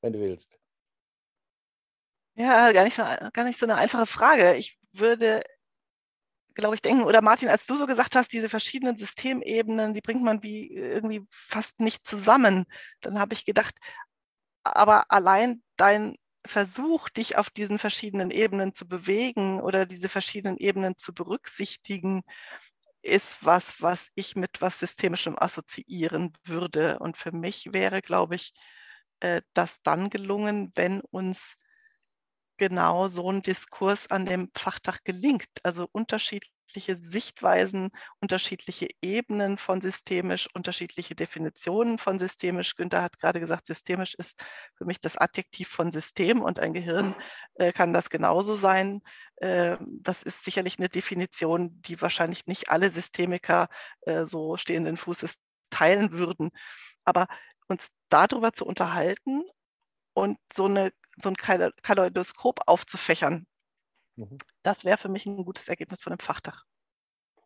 wenn 0.00 0.12
du 0.12 0.20
willst. 0.20 0.56
Ja, 2.36 2.70
gar 2.70 2.84
nicht 2.84 2.94
so, 2.94 3.02
gar 3.32 3.42
nicht 3.42 3.58
so 3.58 3.66
eine 3.66 3.74
einfache 3.74 4.06
Frage. 4.06 4.54
Ich 4.54 4.78
würde, 4.92 5.42
glaube 6.54 6.76
ich, 6.76 6.80
denken, 6.80 7.02
oder 7.02 7.22
Martin, 7.22 7.48
als 7.48 7.66
du 7.66 7.76
so 7.76 7.86
gesagt 7.88 8.14
hast, 8.14 8.32
diese 8.32 8.48
verschiedenen 8.48 8.96
Systemebenen, 8.96 9.94
die 9.94 10.00
bringt 10.00 10.22
man 10.22 10.44
wie 10.44 10.72
irgendwie 10.72 11.26
fast 11.28 11.80
nicht 11.80 12.06
zusammen. 12.06 12.66
Dann 13.00 13.18
habe 13.18 13.34
ich 13.34 13.44
gedacht, 13.44 13.74
aber 14.76 15.10
allein 15.10 15.62
dein 15.76 16.16
Versuch, 16.46 17.08
dich 17.10 17.36
auf 17.36 17.50
diesen 17.50 17.78
verschiedenen 17.78 18.30
Ebenen 18.30 18.74
zu 18.74 18.88
bewegen 18.88 19.60
oder 19.60 19.86
diese 19.86 20.08
verschiedenen 20.08 20.56
Ebenen 20.56 20.96
zu 20.96 21.12
berücksichtigen, 21.14 22.22
ist 23.02 23.44
was, 23.44 23.80
was 23.82 24.08
ich 24.14 24.36
mit 24.36 24.60
was 24.60 24.78
Systemischem 24.80 25.38
assoziieren 25.38 26.32
würde. 26.44 26.98
Und 27.00 27.16
für 27.16 27.32
mich 27.32 27.72
wäre, 27.72 28.02
glaube 28.02 28.36
ich, 28.36 28.52
äh, 29.20 29.42
das 29.54 29.82
dann 29.82 30.10
gelungen, 30.10 30.72
wenn 30.74 31.00
uns 31.10 31.54
genau 32.58 33.08
so 33.08 33.30
ein 33.30 33.42
Diskurs 33.42 34.08
an 34.10 34.26
dem 34.26 34.50
Fachtag 34.54 35.04
gelingt. 35.04 35.48
Also 35.62 35.88
unterschiedliche 35.92 36.57
unterschiedliche 36.68 36.96
Sichtweisen, 36.96 37.90
unterschiedliche 38.20 38.88
Ebenen 39.00 39.56
von 39.56 39.80
systemisch, 39.80 40.48
unterschiedliche 40.54 41.14
Definitionen 41.14 41.98
von 41.98 42.18
systemisch. 42.18 42.76
Günther 42.76 43.02
hat 43.02 43.18
gerade 43.18 43.40
gesagt, 43.40 43.66
systemisch 43.66 44.14
ist 44.14 44.44
für 44.76 44.84
mich 44.84 45.00
das 45.00 45.16
Adjektiv 45.16 45.68
von 45.68 45.90
System 45.92 46.42
und 46.42 46.60
ein 46.60 46.74
Gehirn 46.74 47.14
äh, 47.54 47.72
kann 47.72 47.94
das 47.94 48.10
genauso 48.10 48.56
sein. 48.56 49.00
Äh, 49.36 49.78
das 49.80 50.22
ist 50.22 50.44
sicherlich 50.44 50.78
eine 50.78 50.90
Definition, 50.90 51.80
die 51.80 52.00
wahrscheinlich 52.02 52.46
nicht 52.46 52.68
alle 52.70 52.90
Systemiker 52.90 53.68
äh, 54.02 54.26
so 54.26 54.58
stehenden 54.58 54.98
Fußes 54.98 55.36
teilen 55.70 56.12
würden. 56.12 56.50
Aber 57.04 57.28
uns 57.68 57.86
darüber 58.10 58.52
zu 58.52 58.66
unterhalten 58.66 59.42
und 60.12 60.38
so, 60.52 60.66
eine, 60.66 60.92
so 61.22 61.30
ein 61.30 61.36
Kaleidoskop 61.36 62.60
aufzufächern, 62.66 63.46
Mhm. 64.18 64.38
Das 64.64 64.84
wäre 64.84 64.98
für 64.98 65.08
mich 65.08 65.26
ein 65.26 65.44
gutes 65.44 65.68
Ergebnis 65.68 66.02
von 66.02 66.12
einem 66.12 66.18
Fachtag. 66.18 66.64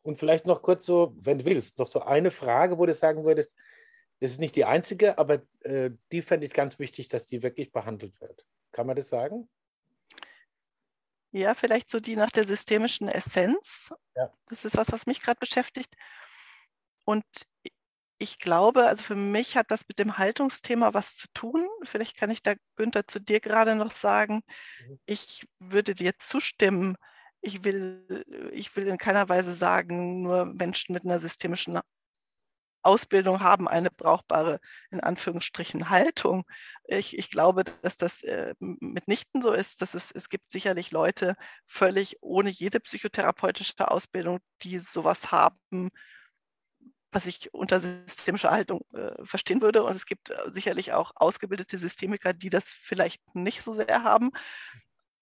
Und 0.02 0.18
vielleicht 0.18 0.46
noch 0.46 0.62
kurz 0.62 0.86
so, 0.86 1.14
wenn 1.20 1.38
du 1.38 1.44
willst, 1.44 1.78
noch 1.78 1.86
so 1.86 2.00
eine 2.00 2.30
Frage, 2.30 2.78
wo 2.78 2.86
du 2.86 2.94
sagen 2.94 3.24
würdest, 3.24 3.52
das 4.20 4.32
ist 4.32 4.40
nicht 4.40 4.56
die 4.56 4.64
einzige, 4.64 5.18
aber 5.18 5.42
äh, 5.60 5.90
die 6.10 6.22
fände 6.22 6.46
ich 6.46 6.52
ganz 6.52 6.78
wichtig, 6.78 7.08
dass 7.08 7.26
die 7.26 7.42
wirklich 7.42 7.72
behandelt 7.72 8.20
wird. 8.20 8.46
Kann 8.72 8.86
man 8.86 8.96
das 8.96 9.08
sagen? 9.08 9.48
Ja, 11.32 11.54
vielleicht 11.54 11.90
so 11.90 12.00
die 12.00 12.16
nach 12.16 12.30
der 12.30 12.46
systemischen 12.46 13.08
Essenz. 13.08 13.92
Ja. 14.16 14.30
Das 14.46 14.64
ist 14.64 14.76
was, 14.76 14.92
was 14.92 15.06
mich 15.06 15.20
gerade 15.20 15.38
beschäftigt. 15.38 15.94
Und 17.04 17.24
ich 18.22 18.38
glaube, 18.38 18.86
also 18.86 19.02
für 19.02 19.16
mich 19.16 19.56
hat 19.56 19.72
das 19.72 19.82
mit 19.88 19.98
dem 19.98 20.16
Haltungsthema 20.16 20.94
was 20.94 21.16
zu 21.16 21.26
tun. 21.34 21.66
Vielleicht 21.82 22.16
kann 22.16 22.30
ich 22.30 22.40
da, 22.40 22.54
Günther, 22.76 23.04
zu 23.08 23.20
dir 23.20 23.40
gerade 23.40 23.74
noch 23.74 23.90
sagen, 23.90 24.42
mhm. 24.86 25.00
ich 25.06 25.44
würde 25.58 25.96
dir 25.96 26.12
zustimmen. 26.20 26.96
Ich 27.40 27.64
will, 27.64 28.24
ich 28.52 28.76
will 28.76 28.86
in 28.86 28.96
keiner 28.98 29.28
Weise 29.28 29.54
sagen, 29.56 30.22
nur 30.22 30.44
Menschen 30.44 30.92
mit 30.92 31.04
einer 31.04 31.18
systemischen 31.18 31.80
Ausbildung 32.82 33.40
haben 33.40 33.66
eine 33.68 33.90
brauchbare, 33.90 34.60
in 34.92 35.00
Anführungsstrichen, 35.00 35.90
Haltung. 35.90 36.44
Ich, 36.84 37.18
ich 37.18 37.28
glaube, 37.28 37.64
dass 37.82 37.96
das 37.96 38.22
äh, 38.22 38.54
mitnichten 38.60 39.42
so 39.42 39.52
ist. 39.52 39.82
Dass 39.82 39.94
es, 39.94 40.12
es 40.12 40.28
gibt 40.28 40.52
sicherlich 40.52 40.92
Leute 40.92 41.34
völlig 41.66 42.18
ohne 42.20 42.50
jede 42.50 42.78
psychotherapeutische 42.78 43.90
Ausbildung, 43.90 44.38
die 44.62 44.78
sowas 44.78 45.32
haben 45.32 45.90
was 47.12 47.26
ich 47.26 47.52
unter 47.52 47.80
systemischer 47.80 48.50
Haltung 48.50 48.80
äh, 48.94 49.24
verstehen 49.24 49.60
würde. 49.60 49.82
Und 49.82 49.94
es 49.94 50.06
gibt 50.06 50.30
äh, 50.30 50.50
sicherlich 50.50 50.92
auch 50.92 51.12
ausgebildete 51.14 51.78
Systemiker, 51.78 52.32
die 52.32 52.48
das 52.48 52.64
vielleicht 52.64 53.22
nicht 53.34 53.62
so 53.62 53.72
sehr 53.72 54.02
haben. 54.02 54.30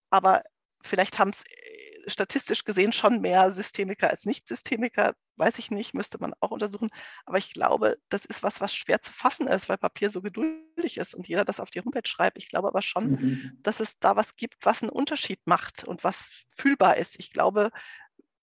Aber 0.08 0.42
vielleicht 0.82 1.18
haben 1.18 1.30
es 1.30 1.42
äh, 1.42 2.10
statistisch 2.10 2.64
gesehen 2.64 2.92
schon 2.92 3.20
mehr 3.20 3.52
Systemiker 3.52 4.08
als 4.08 4.24
Nicht-Systemiker. 4.24 5.14
Weiß 5.36 5.58
ich 5.58 5.70
nicht, 5.70 5.92
müsste 5.92 6.18
man 6.20 6.32
auch 6.40 6.52
untersuchen. 6.52 6.90
Aber 7.26 7.38
ich 7.38 7.52
glaube, 7.52 7.98
das 8.08 8.24
ist 8.24 8.42
was, 8.42 8.60
was 8.60 8.74
schwer 8.74 9.02
zu 9.02 9.12
fassen 9.12 9.48
ist, 9.48 9.68
weil 9.68 9.78
Papier 9.78 10.10
so 10.10 10.22
geduldig 10.22 10.96
ist 10.96 11.14
und 11.14 11.26
jeder 11.26 11.44
das 11.44 11.60
auf 11.60 11.70
die 11.70 11.80
Homepage 11.80 12.08
schreibt. 12.08 12.38
Ich 12.38 12.48
glaube 12.48 12.68
aber 12.68 12.82
schon, 12.82 13.10
mhm. 13.10 13.58
dass 13.62 13.80
es 13.80 13.98
da 13.98 14.14
was 14.16 14.36
gibt, 14.36 14.64
was 14.64 14.82
einen 14.82 14.90
Unterschied 14.90 15.40
macht 15.44 15.84
und 15.84 16.04
was 16.04 16.44
fühlbar 16.56 16.96
ist. 16.96 17.18
Ich 17.18 17.32
glaube, 17.32 17.70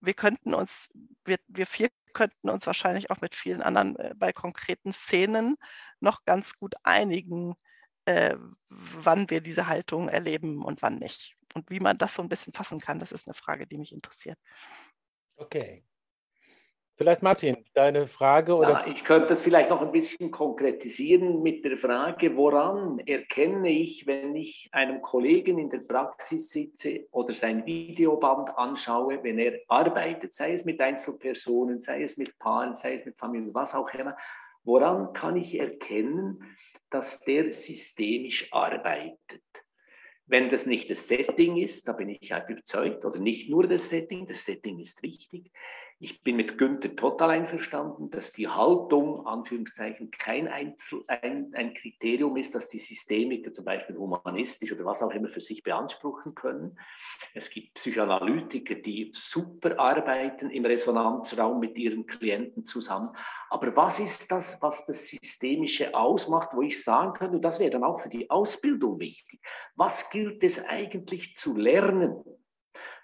wir 0.01 0.13
könnten 0.13 0.53
uns, 0.53 0.89
wir, 1.25 1.37
wir 1.47 1.65
vier 1.65 1.89
könnten 2.13 2.49
uns 2.49 2.65
wahrscheinlich 2.65 3.11
auch 3.11 3.21
mit 3.21 3.35
vielen 3.35 3.61
anderen 3.61 3.95
äh, 3.97 4.13
bei 4.15 4.33
konkreten 4.33 4.91
Szenen 4.91 5.57
noch 5.99 6.25
ganz 6.25 6.53
gut 6.57 6.75
einigen, 6.83 7.55
äh, 8.05 8.35
wann 8.69 9.29
wir 9.29 9.41
diese 9.41 9.67
Haltung 9.67 10.09
erleben 10.09 10.63
und 10.63 10.81
wann 10.81 10.95
nicht. 10.95 11.35
Und 11.53 11.69
wie 11.69 11.79
man 11.79 11.97
das 11.97 12.15
so 12.15 12.21
ein 12.21 12.29
bisschen 12.29 12.53
fassen 12.53 12.79
kann, 12.79 12.99
das 12.99 13.11
ist 13.11 13.27
eine 13.27 13.33
Frage, 13.33 13.67
die 13.67 13.77
mich 13.77 13.93
interessiert. 13.93 14.37
Okay. 15.35 15.83
Vielleicht 16.97 17.21
Martin, 17.21 17.57
deine 17.75 18.07
Frage 18.07 18.55
oder? 18.55 18.69
Ja, 18.69 18.87
ich 18.87 19.03
könnte 19.03 19.27
das 19.27 19.43
vielleicht 19.43 19.69
noch 19.69 19.83
ein 19.83 19.91
bisschen 19.91 20.31
konkretisieren 20.31 21.43
mit 21.43 21.63
der 21.63 21.77
Frage, 21.77 22.35
woran 22.35 22.97
erkenne 23.05 23.69
ich, 23.69 24.07
wenn 24.07 24.35
ich 24.35 24.67
einem 24.71 25.03
Kollegen 25.03 25.59
in 25.59 25.69
der 25.69 25.81
Praxis 25.81 26.49
sitze 26.49 27.05
oder 27.11 27.35
sein 27.35 27.67
Videoband 27.67 28.57
anschaue, 28.57 29.23
wenn 29.23 29.37
er 29.37 29.59
arbeitet, 29.67 30.33
sei 30.33 30.53
es 30.53 30.65
mit 30.65 30.81
Einzelpersonen, 30.81 31.81
sei 31.81 32.01
es 32.01 32.17
mit 32.17 32.39
Paaren, 32.39 32.75
sei 32.75 32.95
es 32.95 33.05
mit 33.05 33.19
Familien, 33.19 33.53
was 33.53 33.75
auch 33.75 33.93
immer, 33.93 34.17
woran 34.63 35.13
kann 35.13 35.37
ich 35.37 35.59
erkennen, 35.59 36.43
dass 36.89 37.19
der 37.19 37.53
systemisch 37.53 38.51
arbeitet? 38.51 39.43
Wenn 40.25 40.49
das 40.49 40.65
nicht 40.65 40.89
das 40.89 41.07
Setting 41.07 41.57
ist, 41.57 41.87
da 41.87 41.93
bin 41.93 42.09
ich 42.09 42.31
überzeugt, 42.31 43.05
oder 43.05 43.19
nicht 43.19 43.49
nur 43.49 43.67
das 43.67 43.87
Setting, 43.87 44.25
das 44.25 44.43
Setting 44.43 44.79
ist 44.79 45.01
wichtig. 45.03 45.51
Ich 45.99 46.21
bin 46.21 46.35
mit 46.35 46.59
Günther 46.59 46.95
total 46.95 47.31
einverstanden, 47.31 48.11
dass 48.11 48.31
die 48.31 48.47
Haltung, 48.47 49.25
Anführungszeichen, 49.25 50.11
kein 50.11 50.47
Einzel, 50.47 51.03
ein, 51.07 51.51
ein 51.55 51.73
Kriterium 51.73 52.37
ist, 52.37 52.53
dass 52.53 52.67
die 52.67 52.77
Systemiker 52.77 53.51
zum 53.51 53.65
Beispiel 53.65 53.97
humanistisch 53.97 54.71
oder 54.73 54.85
was 54.85 55.01
auch 55.01 55.09
immer 55.09 55.29
für 55.29 55.41
sich 55.41 55.63
beanspruchen 55.63 56.35
können. 56.35 56.77
Es 57.33 57.49
gibt 57.49 57.73
Psychoanalytiker, 57.73 58.75
die 58.75 59.09
super 59.11 59.79
arbeiten 59.79 60.51
im 60.51 60.65
Resonanzraum 60.65 61.59
mit 61.59 61.75
ihren 61.79 62.05
Klienten 62.05 62.67
zusammen. 62.67 63.09
Aber 63.49 63.75
was 63.75 63.99
ist 63.99 64.31
das, 64.31 64.61
was 64.61 64.85
das 64.85 65.07
Systemische 65.07 65.95
ausmacht, 65.95 66.49
wo 66.53 66.61
ich 66.61 66.83
sagen 66.83 67.13
kann, 67.13 67.33
und 67.33 67.41
das 67.41 67.59
wäre 67.59 67.71
dann 67.71 67.83
auch 67.83 67.99
für 67.99 68.09
die 68.09 68.29
Ausbildung 68.29 68.99
wichtig, 68.99 69.41
was 69.75 70.11
gilt 70.11 70.43
es 70.43 70.63
eigentlich 70.63 71.35
zu 71.35 71.57
lernen? 71.57 72.23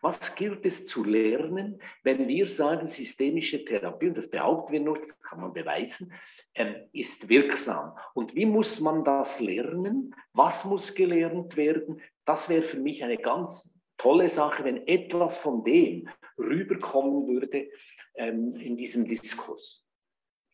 Was 0.04 0.36
gilt 0.36 0.66
es 0.66 0.86
zu 0.86 1.06
lernen, 1.06 1.82
wenn 2.04 2.28
wir 2.28 2.46
sagen, 2.46 2.88
systemische 2.88 3.64
Therapie, 3.64 4.08
und 4.08 4.18
das 4.18 4.30
behaupten 4.30 4.74
wir 4.74 4.82
nur, 4.82 4.98
das 4.98 5.18
kann 5.22 5.40
man 5.40 5.54
beweisen, 5.54 6.12
ähm, 6.56 6.76
ist 6.92 7.30
wirksam. 7.30 7.98
Und 8.14 8.36
wie 8.36 8.46
muss 8.46 8.82
man 8.82 9.06
das 9.06 9.40
lernen? 9.40 10.14
Was 10.34 10.66
muss 10.66 10.94
gelernt 10.94 11.56
werden? 11.56 12.02
Das 12.26 12.50
wäre 12.50 12.64
für 12.64 12.80
mich 12.80 13.02
eine 13.02 13.18
ganz 13.18 13.80
tolle 13.98 14.30
Sache, 14.30 14.66
wenn 14.66 14.86
etwas 14.88 15.38
von 15.38 15.64
dem 15.64 16.10
rüberkommen 16.38 17.26
würde 17.30 17.70
ähm, 18.16 18.56
in 18.56 18.76
diesem 18.76 19.06
Diskurs. 19.06 19.88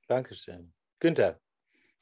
Dankeschön. 0.08 0.72
Günther, 1.00 1.40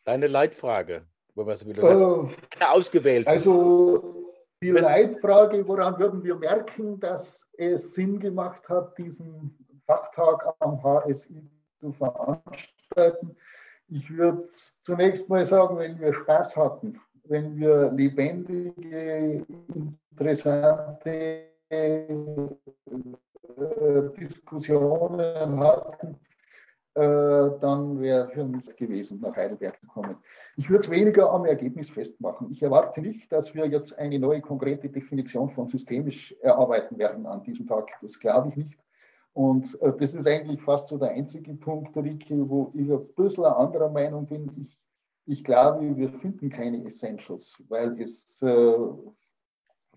deine 0.03 0.27
Leitfrage, 0.27 1.07
wo 1.33 1.47
wir 1.47 1.65
wieder 1.65 2.27
äh, 2.59 2.65
ausgewählt 2.65 3.25
Also 3.25 4.16
die 4.61 4.71
Leitfrage, 4.71 5.67
woran 5.67 5.97
würden 5.99 6.23
wir 6.23 6.35
merken, 6.35 6.99
dass 6.99 7.47
es 7.57 7.93
Sinn 7.93 8.19
gemacht 8.19 8.67
hat, 8.69 8.97
diesen 8.97 9.55
Fachtag 9.85 10.55
am 10.59 10.81
HSI 10.83 11.49
zu 11.79 11.91
veranstalten? 11.93 13.35
Ich 13.89 14.09
würde 14.09 14.49
zunächst 14.83 15.29
mal 15.29 15.45
sagen, 15.45 15.77
wenn 15.77 15.99
wir 15.99 16.13
Spaß 16.13 16.57
hatten, 16.57 16.99
wenn 17.25 17.55
wir 17.57 17.91
lebendige, 17.91 19.45
interessante 20.11 21.43
äh, 21.69 22.25
Diskussionen 24.19 25.59
hatten, 25.59 26.19
dann 26.97 27.99
wäre 27.99 28.27
für 28.29 28.43
mich 28.43 28.75
gewesen, 28.75 29.19
nach 29.21 29.35
Heidelberg 29.35 29.79
zu 29.79 29.87
kommen. 29.87 30.15
Ich 30.55 30.69
würde 30.69 30.85
es 30.85 30.89
weniger 30.89 31.31
am 31.31 31.45
Ergebnis 31.45 31.89
festmachen. 31.89 32.49
Ich 32.49 32.63
erwarte 32.63 33.01
nicht, 33.01 33.31
dass 33.31 33.53
wir 33.53 33.67
jetzt 33.67 33.97
eine 33.99 34.17
neue 34.17 34.41
konkrete 34.41 34.89
Definition 34.89 35.51
von 35.51 35.67
systemisch 35.67 36.35
erarbeiten 36.41 36.97
werden 36.97 37.27
an 37.27 37.43
diesem 37.43 37.67
Tag. 37.67 37.91
Das 38.01 38.17
glaube 38.19 38.49
ich 38.49 38.57
nicht. 38.57 38.79
Und 39.33 39.79
äh, 39.81 39.93
das 39.99 40.15
ist 40.15 40.25
eigentlich 40.25 40.59
fast 40.63 40.87
so 40.87 40.97
der 40.97 41.11
einzige 41.11 41.53
Punkt, 41.53 41.95
Ricky, 41.95 42.49
wo 42.49 42.71
ich 42.73 42.89
ein 42.89 43.07
bisschen 43.15 43.45
anderer 43.45 43.89
Meinung 43.89 44.25
bin. 44.25 44.51
Ich, 44.59 44.79
ich 45.27 45.43
glaube, 45.43 45.95
wir 45.95 46.09
finden 46.09 46.49
keine 46.49 46.83
Essentials, 46.83 47.55
weil 47.69 48.01
es 48.01 48.41
äh, 48.41 48.77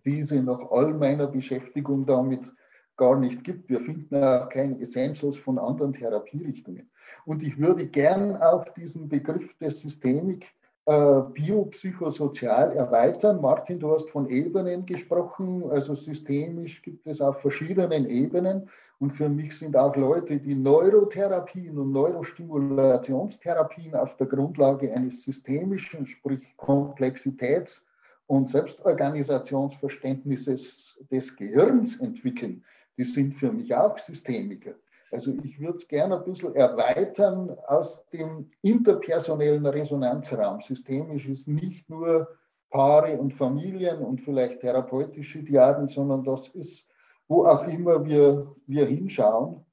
diese 0.04 0.42
nach 0.42 0.70
all 0.70 0.92
meiner 0.92 1.26
Beschäftigung 1.26 2.04
damit 2.04 2.52
gar 3.00 3.18
nicht 3.18 3.42
gibt. 3.42 3.68
Wir 3.70 3.80
finden 3.80 4.22
auch 4.22 4.50
keine 4.50 4.78
Essentials 4.78 5.38
von 5.38 5.58
anderen 5.58 5.94
Therapierichtungen. 5.94 6.90
Und 7.24 7.42
ich 7.42 7.58
würde 7.58 7.86
gern 7.86 8.36
auch 8.36 8.68
diesen 8.74 9.08
Begriff 9.08 9.56
der 9.58 9.70
Systemik 9.70 10.52
äh, 10.84 11.22
biopsychosozial 11.32 12.72
erweitern. 12.72 13.40
Martin, 13.40 13.80
du 13.80 13.92
hast 13.92 14.10
von 14.10 14.28
Ebenen 14.28 14.84
gesprochen, 14.84 15.64
also 15.70 15.94
systemisch 15.94 16.82
gibt 16.82 17.06
es 17.06 17.22
auf 17.22 17.40
verschiedenen 17.40 18.04
Ebenen. 18.04 18.68
Und 18.98 19.12
für 19.12 19.30
mich 19.30 19.58
sind 19.58 19.78
auch 19.78 19.96
Leute, 19.96 20.38
die 20.38 20.54
Neurotherapien 20.54 21.78
und 21.78 21.92
Neurostimulationstherapien 21.92 23.94
auf 23.94 24.14
der 24.18 24.26
Grundlage 24.26 24.94
eines 24.94 25.22
systemischen, 25.22 26.06
sprich 26.06 26.54
Komplexitäts- 26.58 27.80
und 28.26 28.50
Selbstorganisationsverständnisses 28.50 30.98
des 31.10 31.34
Gehirns 31.34 31.98
entwickeln, 31.98 32.62
die 33.00 33.06
sind 33.06 33.34
für 33.34 33.50
mich 33.50 33.74
auch 33.74 33.98
Systemiker. 33.98 34.74
Also 35.10 35.32
ich 35.42 35.58
würde 35.58 35.78
es 35.78 35.88
gerne 35.88 36.18
ein 36.18 36.24
bisschen 36.24 36.54
erweitern 36.54 37.56
aus 37.66 38.06
dem 38.10 38.50
interpersonellen 38.60 39.64
Resonanzraum. 39.64 40.60
Systemisch 40.60 41.26
ist 41.26 41.48
nicht 41.48 41.88
nur 41.88 42.28
Paare 42.68 43.18
und 43.18 43.32
Familien 43.32 44.00
und 44.00 44.20
vielleicht 44.20 44.60
therapeutische 44.60 45.42
Diaden, 45.42 45.88
sondern 45.88 46.24
das 46.24 46.48
ist, 46.48 46.86
wo 47.26 47.46
auch 47.46 47.66
immer 47.66 48.04
wir, 48.04 48.54
wir 48.66 48.84
hinschauen. 48.84 49.64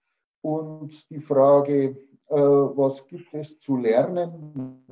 Und 0.42 1.10
die 1.10 1.20
Frage, 1.20 1.98
äh, 2.30 2.36
was 2.36 3.06
gibt 3.08 3.34
es 3.34 3.60
zu 3.60 3.76
lernen? 3.76 4.86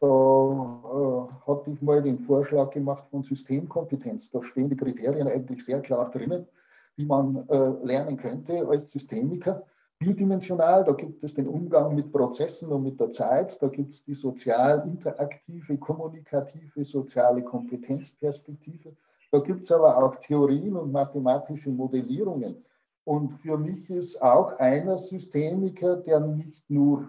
Da 0.00 0.06
äh, 0.06 1.46
hatte 1.46 1.70
ich 1.70 1.80
mal 1.80 2.02
den 2.02 2.18
Vorschlag 2.18 2.70
gemacht 2.70 3.06
von 3.08 3.22
Systemkompetenz. 3.22 4.30
Da 4.30 4.42
stehen 4.42 4.68
die 4.68 4.76
Kriterien 4.76 5.28
eigentlich 5.28 5.64
sehr 5.64 5.80
klar 5.80 6.10
drinnen 6.10 6.48
die 6.96 7.06
man 7.06 7.48
äh, 7.48 7.84
lernen 7.84 8.16
könnte 8.16 8.66
als 8.68 8.90
Systemiker. 8.90 9.64
Bidimensional, 9.98 10.84
da 10.84 10.92
gibt 10.92 11.24
es 11.24 11.34
den 11.34 11.48
Umgang 11.48 11.94
mit 11.94 12.12
Prozessen 12.12 12.70
und 12.70 12.82
mit 12.82 13.00
der 13.00 13.12
Zeit, 13.12 13.60
da 13.62 13.68
gibt 13.68 13.94
es 13.94 14.04
die 14.04 14.14
sozial 14.14 14.86
interaktive, 14.86 15.78
kommunikative, 15.78 16.84
soziale 16.84 17.42
Kompetenzperspektive. 17.42 18.94
Da 19.32 19.38
gibt 19.38 19.64
es 19.64 19.72
aber 19.72 19.96
auch 19.96 20.16
Theorien 20.16 20.76
und 20.76 20.92
mathematische 20.92 21.70
Modellierungen. 21.70 22.64
Und 23.04 23.32
für 23.40 23.56
mich 23.56 23.88
ist 23.88 24.20
auch 24.20 24.58
einer 24.58 24.98
Systemiker, 24.98 25.96
der 25.96 26.20
nicht 26.20 26.68
nur 26.68 27.08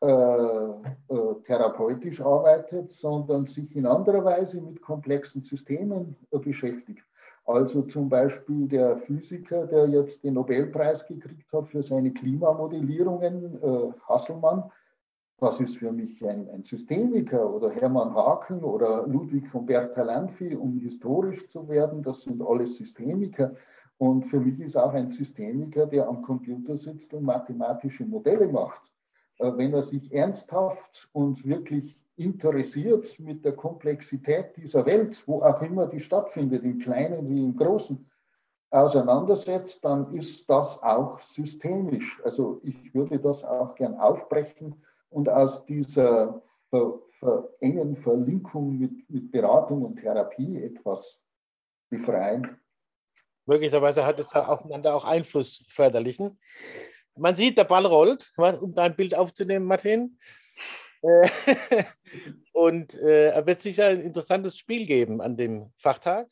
äh, 0.00 0.06
äh, 0.06 1.34
therapeutisch 1.44 2.20
arbeitet, 2.20 2.90
sondern 2.92 3.46
sich 3.46 3.74
in 3.74 3.86
anderer 3.86 4.24
Weise 4.24 4.60
mit 4.60 4.82
komplexen 4.82 5.42
Systemen 5.42 6.16
äh, 6.30 6.38
beschäftigt. 6.38 7.02
Also 7.46 7.82
zum 7.82 8.08
Beispiel 8.08 8.66
der 8.68 8.96
Physiker, 8.96 9.66
der 9.66 9.86
jetzt 9.88 10.24
den 10.24 10.34
Nobelpreis 10.34 11.06
gekriegt 11.06 11.52
hat 11.52 11.68
für 11.68 11.82
seine 11.82 12.12
Klimamodellierungen, 12.12 13.62
äh, 13.62 13.92
Hasselmann, 14.08 14.70
das 15.38 15.60
ist 15.60 15.76
für 15.76 15.92
mich 15.92 16.24
ein, 16.26 16.48
ein, 16.48 16.62
Systemiker 16.62 17.52
oder 17.52 17.68
Hermann 17.70 18.14
Haken 18.14 18.62
oder 18.62 19.06
Ludwig 19.06 19.48
von 19.48 19.66
Bertalanffy, 19.66 20.54
um 20.54 20.78
historisch 20.78 21.48
zu 21.48 21.68
werden. 21.68 22.02
Das 22.02 22.22
sind 22.22 22.40
alles 22.40 22.76
Systemiker. 22.76 23.54
Und 23.98 24.24
für 24.24 24.40
mich 24.40 24.60
ist 24.60 24.76
auch 24.76 24.94
ein 24.94 25.10
Systemiker, 25.10 25.86
der 25.86 26.08
am 26.08 26.22
Computer 26.22 26.76
sitzt 26.76 27.12
und 27.12 27.24
mathematische 27.24 28.06
Modelle 28.06 28.48
macht. 28.48 28.90
Äh, 29.38 29.52
wenn 29.56 29.74
er 29.74 29.82
sich 29.82 30.12
ernsthaft 30.12 31.08
und 31.12 31.44
wirklich 31.44 32.03
interessiert 32.16 33.18
mit 33.18 33.44
der 33.44 33.52
Komplexität 33.52 34.56
dieser 34.56 34.86
Welt, 34.86 35.22
wo 35.26 35.42
auch 35.42 35.60
immer 35.62 35.86
die 35.86 36.00
stattfindet, 36.00 36.62
im 36.64 36.78
Kleinen 36.78 37.28
wie 37.28 37.42
im 37.42 37.56
Großen, 37.56 38.08
auseinandersetzt, 38.70 39.84
dann 39.84 40.12
ist 40.14 40.50
das 40.50 40.82
auch 40.82 41.20
systemisch. 41.20 42.20
Also 42.24 42.60
ich 42.64 42.92
würde 42.92 43.18
das 43.20 43.44
auch 43.44 43.74
gern 43.76 43.94
aufbrechen 43.94 44.84
und 45.10 45.28
aus 45.28 45.64
dieser 45.64 46.42
ver, 46.70 46.98
ver 47.20 47.48
engen 47.60 47.96
Verlinkung 47.96 48.78
mit, 48.78 49.08
mit 49.08 49.30
Beratung 49.30 49.84
und 49.84 49.96
Therapie 49.96 50.60
etwas 50.60 51.20
befreien. 51.88 52.58
Möglicherweise 53.46 54.04
hat 54.04 54.18
es 54.18 54.34
aufeinander 54.34 54.94
auch 54.94 55.04
Einfluss 55.04 55.64
förderlichen. 55.68 56.38
Man 57.16 57.36
sieht, 57.36 57.58
der 57.58 57.64
Ball 57.64 57.86
rollt, 57.86 58.32
um 58.36 58.74
dein 58.74 58.96
Bild 58.96 59.14
aufzunehmen, 59.14 59.66
Martin. 59.66 60.18
Und 62.52 62.94
äh, 62.94 63.30
er 63.30 63.46
wird 63.46 63.62
sicher 63.62 63.86
ein 63.86 64.00
interessantes 64.00 64.56
Spiel 64.56 64.86
geben 64.86 65.20
an 65.20 65.36
dem 65.36 65.70
Fachtag. 65.76 66.30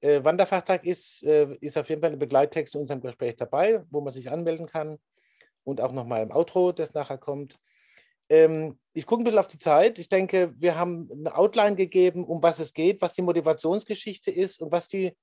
Äh, 0.00 0.20
wann 0.22 0.36
der 0.36 0.46
Fachtag 0.46 0.84
ist, 0.84 1.22
äh, 1.22 1.56
ist 1.60 1.78
auf 1.78 1.88
jeden 1.88 2.02
Fall 2.02 2.12
ein 2.12 2.18
Begleittext 2.18 2.72
zu 2.72 2.80
unserem 2.80 3.00
Gespräch 3.00 3.36
dabei, 3.36 3.82
wo 3.90 4.00
man 4.00 4.12
sich 4.12 4.30
anmelden 4.30 4.66
kann 4.66 4.98
und 5.64 5.80
auch 5.80 5.92
nochmal 5.92 6.22
im 6.22 6.32
Outro, 6.32 6.72
das 6.72 6.92
nachher 6.92 7.18
kommt. 7.18 7.58
Ähm, 8.28 8.78
ich 8.92 9.06
gucke 9.06 9.22
ein 9.22 9.24
bisschen 9.24 9.38
auf 9.38 9.48
die 9.48 9.58
Zeit. 9.58 9.98
Ich 9.98 10.08
denke, 10.08 10.54
wir 10.58 10.76
haben 10.76 11.08
eine 11.10 11.34
Outline 11.34 11.76
gegeben, 11.76 12.24
um 12.24 12.42
was 12.42 12.58
es 12.58 12.74
geht, 12.74 13.00
was 13.00 13.14
die 13.14 13.22
Motivationsgeschichte 13.22 14.30
ist 14.30 14.60
und 14.60 14.70
was 14.70 14.88
die 14.88 15.16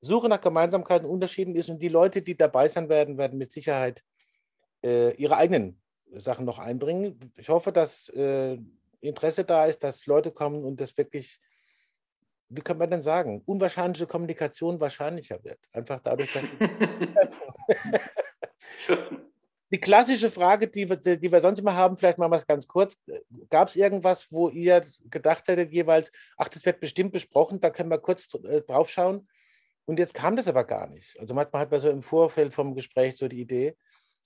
Suche 0.00 0.28
nach 0.28 0.40
Gemeinsamkeiten 0.40 1.06
und 1.06 1.12
Unterschieden 1.12 1.56
ist. 1.56 1.68
Und 1.68 1.80
die 1.80 1.88
Leute, 1.88 2.22
die 2.22 2.36
dabei 2.36 2.68
sein 2.68 2.88
werden, 2.88 3.18
werden 3.18 3.38
mit 3.38 3.50
Sicherheit 3.50 4.04
äh, 4.84 5.14
ihre 5.14 5.36
eigenen 5.36 5.80
Sachen 6.20 6.44
noch 6.44 6.58
einbringen. 6.58 7.32
Ich 7.36 7.48
hoffe, 7.48 7.72
dass 7.72 8.08
äh, 8.10 8.58
Interesse 9.00 9.44
da 9.44 9.66
ist, 9.66 9.82
dass 9.82 10.06
Leute 10.06 10.30
kommen 10.30 10.64
und 10.64 10.80
das 10.80 10.96
wirklich, 10.96 11.40
wie 12.48 12.60
kann 12.60 12.78
man 12.78 12.90
denn 12.90 13.02
sagen, 13.02 13.42
unwahrscheinliche 13.46 14.06
Kommunikation 14.06 14.80
wahrscheinlicher 14.80 15.42
wird. 15.44 15.58
Einfach 15.72 16.00
dadurch, 16.00 16.32
dass. 17.14 17.40
die 19.72 19.80
klassische 19.80 20.30
Frage, 20.30 20.68
die 20.68 20.88
wir, 20.88 20.96
die 20.96 21.32
wir 21.32 21.40
sonst 21.40 21.58
immer 21.58 21.74
haben, 21.74 21.96
vielleicht 21.96 22.18
machen 22.18 22.32
wir 22.32 22.36
es 22.36 22.46
ganz 22.46 22.68
kurz. 22.68 22.96
Gab 23.50 23.68
es 23.68 23.76
irgendwas, 23.76 24.30
wo 24.30 24.48
ihr 24.48 24.82
gedacht 25.10 25.48
hättet, 25.48 25.72
jeweils, 25.72 26.12
ach, 26.36 26.48
das 26.48 26.64
wird 26.64 26.80
bestimmt 26.80 27.12
besprochen, 27.12 27.60
da 27.60 27.70
können 27.70 27.90
wir 27.90 27.98
kurz 27.98 28.32
äh, 28.34 28.62
drauf 28.62 28.90
schauen? 28.90 29.28
Und 29.86 29.98
jetzt 29.98 30.14
kam 30.14 30.36
das 30.36 30.48
aber 30.48 30.64
gar 30.64 30.88
nicht. 30.88 31.18
Also 31.20 31.32
manchmal 31.34 31.62
hat 31.62 31.70
man 31.70 31.80
so 31.80 31.88
im 31.88 32.02
Vorfeld 32.02 32.54
vom 32.54 32.74
Gespräch 32.74 33.16
so 33.16 33.28
die 33.28 33.40
Idee. 33.40 33.76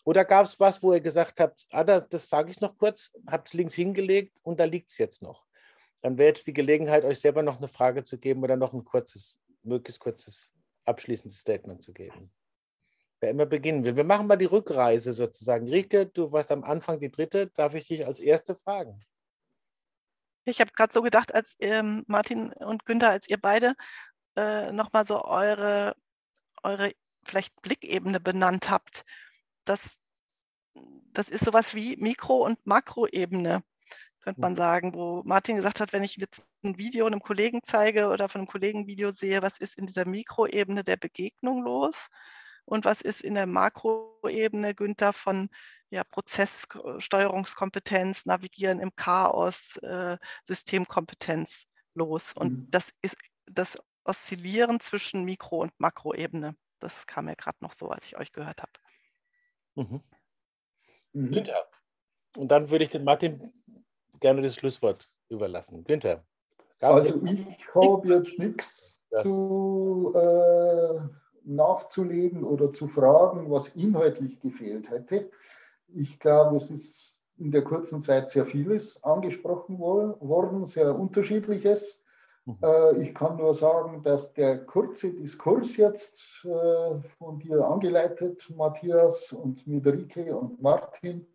Oder 0.04 0.24
gab 0.24 0.46
es 0.46 0.58
was, 0.58 0.82
wo 0.82 0.92
ihr 0.92 1.00
gesagt 1.00 1.40
habt, 1.40 1.66
ah, 1.70 1.84
das, 1.84 2.08
das 2.08 2.28
sage 2.28 2.50
ich 2.50 2.60
noch 2.60 2.76
kurz, 2.78 3.12
habt 3.26 3.48
es 3.48 3.54
links 3.54 3.74
hingelegt 3.74 4.38
und 4.42 4.58
da 4.58 4.64
liegt 4.64 4.90
es 4.90 4.98
jetzt 4.98 5.22
noch? 5.22 5.44
Dann 6.00 6.16
wäre 6.16 6.28
jetzt 6.28 6.46
die 6.46 6.54
Gelegenheit, 6.54 7.04
euch 7.04 7.20
selber 7.20 7.42
noch 7.42 7.58
eine 7.58 7.68
Frage 7.68 8.04
zu 8.04 8.18
geben 8.18 8.42
oder 8.42 8.56
noch 8.56 8.72
ein 8.72 8.84
kurzes, 8.84 9.38
möglichst 9.62 10.00
kurzes 10.00 10.50
abschließendes 10.86 11.38
Statement 11.38 11.82
zu 11.82 11.92
geben. 11.92 12.32
Wer 13.20 13.30
immer 13.30 13.44
beginnen 13.44 13.84
will. 13.84 13.96
Wir 13.96 14.04
machen 14.04 14.26
mal 14.26 14.36
die 14.36 14.46
Rückreise 14.46 15.12
sozusagen. 15.12 15.68
Rike, 15.68 16.06
du 16.06 16.32
warst 16.32 16.50
am 16.50 16.64
Anfang 16.64 16.98
die 16.98 17.10
dritte. 17.10 17.48
Darf 17.48 17.74
ich 17.74 17.86
dich 17.86 18.06
als 18.06 18.18
erste 18.18 18.54
fragen? 18.54 18.98
Ich 20.46 20.58
habe 20.60 20.72
gerade 20.72 20.92
so 20.92 21.02
gedacht, 21.02 21.34
als 21.34 21.54
ähm, 21.60 22.02
Martin 22.06 22.50
und 22.54 22.86
Günther, 22.86 23.10
als 23.10 23.28
ihr 23.28 23.36
beide 23.38 23.74
äh, 24.36 24.72
nochmal 24.72 25.06
so 25.06 25.22
eure, 25.22 25.94
eure 26.62 26.92
vielleicht 27.24 27.60
Blickebene 27.60 28.20
benannt 28.20 28.70
habt 28.70 29.04
das, 29.64 29.96
das 31.12 31.28
ist 31.28 31.44
sowas 31.44 31.74
wie 31.74 31.96
Mikro- 31.96 32.44
und 32.44 32.64
Makroebene, 32.66 33.62
könnte 34.20 34.40
man 34.40 34.54
sagen, 34.54 34.94
wo 34.94 35.22
Martin 35.24 35.56
gesagt 35.56 35.80
hat, 35.80 35.92
wenn 35.92 36.02
ich 36.02 36.16
jetzt 36.16 36.42
ein 36.62 36.78
Video 36.78 37.06
einem 37.06 37.20
Kollegen 37.20 37.60
zeige 37.64 38.08
oder 38.08 38.28
von 38.28 38.42
einem 38.42 38.48
Kollegen 38.48 38.86
Video 38.86 39.12
sehe, 39.12 39.42
was 39.42 39.58
ist 39.58 39.78
in 39.78 39.86
dieser 39.86 40.06
Mikroebene 40.06 40.84
der 40.84 40.96
Begegnung 40.96 41.62
los 41.62 42.08
und 42.64 42.84
was 42.84 43.00
ist 43.00 43.22
in 43.22 43.34
der 43.34 43.46
Makroebene, 43.46 44.74
Günther, 44.74 45.12
von 45.12 45.48
ja, 45.90 46.04
Prozesssteuerungskompetenz, 46.04 48.26
Navigieren 48.26 48.80
im 48.80 48.94
Chaos, 48.94 49.76
äh, 49.78 50.18
Systemkompetenz 50.46 51.64
los. 51.94 52.32
Und 52.32 52.52
mhm. 52.52 52.70
das 52.70 52.92
ist 53.02 53.16
das 53.46 53.76
Oszillieren 54.04 54.78
zwischen 54.80 55.24
Mikro- 55.24 55.62
und 55.62 55.72
Makroebene. 55.78 56.54
Das 56.78 57.06
kam 57.06 57.24
mir 57.26 57.36
gerade 57.36 57.58
noch 57.60 57.74
so, 57.74 57.88
als 57.88 58.06
ich 58.06 58.16
euch 58.16 58.32
gehört 58.32 58.62
habe. 58.62 58.72
Mhm. 59.80 60.00
Mhm. 61.12 61.30
Günther. 61.32 61.64
Und 62.36 62.48
dann 62.48 62.70
würde 62.70 62.84
ich 62.84 62.90
den 62.90 63.04
Martin 63.04 63.52
gerne 64.20 64.42
das 64.42 64.54
Schlusswort 64.54 65.10
überlassen. 65.28 65.84
Günther. 65.84 66.24
Also 66.80 67.20
ich 67.24 67.74
habe 67.74 68.08
jetzt 68.08 68.38
nichts 68.38 69.00
ja. 69.10 69.22
zu 69.22 70.12
äh, 70.14 71.00
nachzulegen 71.44 72.44
oder 72.44 72.72
zu 72.72 72.88
fragen, 72.88 73.50
was 73.50 73.68
inhaltlich 73.74 74.40
gefehlt 74.40 74.90
hätte. 74.90 75.30
Ich 75.88 76.18
glaube, 76.18 76.56
es 76.56 76.70
ist 76.70 77.20
in 77.36 77.50
der 77.50 77.64
kurzen 77.64 78.02
Zeit 78.02 78.28
sehr 78.28 78.46
vieles 78.46 79.02
angesprochen 79.02 79.78
worden, 79.78 80.66
sehr 80.66 80.94
unterschiedliches. 80.94 82.00
Mhm. 82.46 82.58
Äh, 82.62 83.02
ich 83.02 83.14
kann 83.14 83.36
nur 83.36 83.54
sagen, 83.54 84.02
dass 84.02 84.32
der 84.32 84.64
kurze 84.64 85.12
Diskurs 85.12 85.76
jetzt 85.76 86.22
äh, 86.44 87.00
von 87.18 87.38
dir 87.38 87.64
angeleitet, 87.64 88.50
Matthias 88.56 89.32
und 89.32 89.66
mit 89.66 89.86
Rike 89.86 90.36
und 90.36 90.60
Martin 90.62 91.26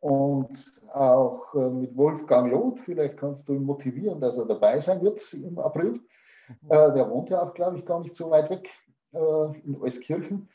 und 0.00 0.82
auch 0.92 1.54
äh, 1.54 1.70
mit 1.70 1.96
Wolfgang 1.96 2.50
Loth, 2.50 2.80
vielleicht 2.80 3.16
kannst 3.16 3.48
du 3.48 3.54
ihn 3.54 3.64
motivieren, 3.64 4.20
dass 4.20 4.36
er 4.36 4.46
dabei 4.46 4.78
sein 4.78 5.02
wird 5.02 5.32
im 5.32 5.58
April. 5.58 6.00
Mhm. 6.60 6.68
Der 6.68 7.10
wohnt 7.10 7.30
ja 7.30 7.42
auch, 7.42 7.54
glaube 7.54 7.78
ich, 7.78 7.86
gar 7.86 8.00
nicht 8.00 8.14
so 8.14 8.30
weit 8.30 8.50
weg 8.50 8.68
in 9.64 9.80
Euskirchen. 9.80 10.48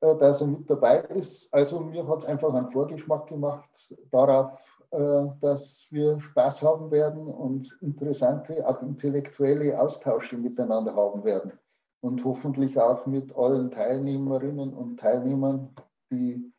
Dass 0.00 0.40
er 0.40 0.46
mit 0.46 0.70
dabei 0.70 1.00
ist. 1.00 1.52
Also 1.52 1.80
mir 1.80 2.06
hat 2.08 2.20
es 2.20 2.24
einfach 2.24 2.54
einen 2.54 2.68
Vorgeschmack 2.68 3.26
gemacht 3.26 3.94
darauf, 4.10 4.58
dass 4.90 5.86
wir 5.90 6.18
Spaß 6.18 6.62
haben 6.62 6.90
werden 6.90 7.26
und 7.26 7.76
interessante, 7.82 8.66
auch 8.66 8.80
intellektuelle 8.82 9.78
Austausche 9.78 10.36
miteinander 10.36 10.94
haben 10.94 11.24
werden. 11.24 11.52
Und 12.00 12.24
hoffentlich 12.24 12.78
auch 12.78 13.06
mit 13.06 13.34
allen 13.36 13.70
Teilnehmerinnen 13.70 14.72
und 14.72 14.98
Teilnehmern, 14.98 15.74
die 16.10 16.52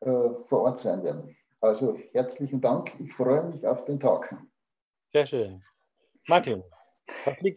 äh, 0.00 0.30
vor 0.46 0.62
Ort 0.62 0.78
sein 0.78 1.02
werden. 1.02 1.34
Also 1.60 1.96
herzlichen 2.12 2.60
Dank. 2.60 2.92
Ich 3.00 3.14
freue 3.14 3.42
mich 3.44 3.66
auf 3.66 3.86
den 3.86 3.98
Tag. 3.98 4.36
Sehr 5.12 5.24
schön. 5.26 5.62
Martin. 6.28 6.62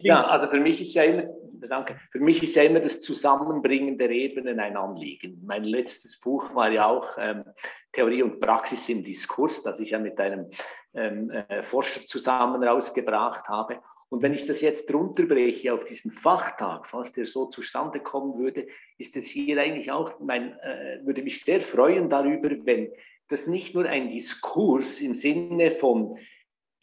Ja, 0.00 0.26
also 0.26 0.46
für 0.46 0.60
mich 0.60 0.80
ist 0.80 0.94
ja 0.94 1.04
immer, 1.04 1.24
danke, 1.66 1.98
für 2.10 2.20
mich 2.20 2.42
ist 2.42 2.54
ja 2.54 2.62
immer 2.62 2.80
das 2.80 3.00
Zusammenbringen 3.00 3.96
der 3.96 4.10
Ebenen 4.10 4.60
ein 4.60 4.76
Anliegen. 4.76 5.42
Mein 5.44 5.64
letztes 5.64 6.20
Buch 6.20 6.54
war 6.54 6.70
ja 6.70 6.86
auch 6.86 7.08
ähm, 7.18 7.44
Theorie 7.92 8.22
und 8.22 8.40
Praxis 8.40 8.88
im 8.88 9.02
Diskurs, 9.02 9.62
das 9.62 9.80
ich 9.80 9.90
ja 9.90 9.98
mit 9.98 10.18
einem 10.20 10.50
ähm, 10.94 11.30
äh, 11.30 11.62
Forscher 11.62 12.00
zusammen 12.00 12.62
rausgebracht 12.62 13.48
habe. 13.48 13.80
Und 14.10 14.22
wenn 14.22 14.32
ich 14.32 14.46
das 14.46 14.62
jetzt 14.62 14.92
runterbreche 14.92 15.74
auf 15.74 15.84
diesen 15.84 16.10
Fachtag, 16.10 16.86
falls 16.86 17.12
der 17.12 17.26
so 17.26 17.46
zustande 17.46 18.00
kommen 18.00 18.38
würde, 18.38 18.66
ist 18.96 19.16
es 19.16 19.26
hier 19.26 19.60
eigentlich 19.60 19.90
auch, 19.90 20.18
mein, 20.20 20.58
äh, 20.60 21.00
würde 21.04 21.22
mich 21.22 21.42
sehr 21.42 21.60
freuen 21.60 22.08
darüber, 22.08 22.50
wenn 22.64 22.90
das 23.28 23.46
nicht 23.46 23.74
nur 23.74 23.84
ein 23.84 24.10
Diskurs 24.10 25.00
im 25.02 25.14
Sinne 25.14 25.70
von 25.70 26.16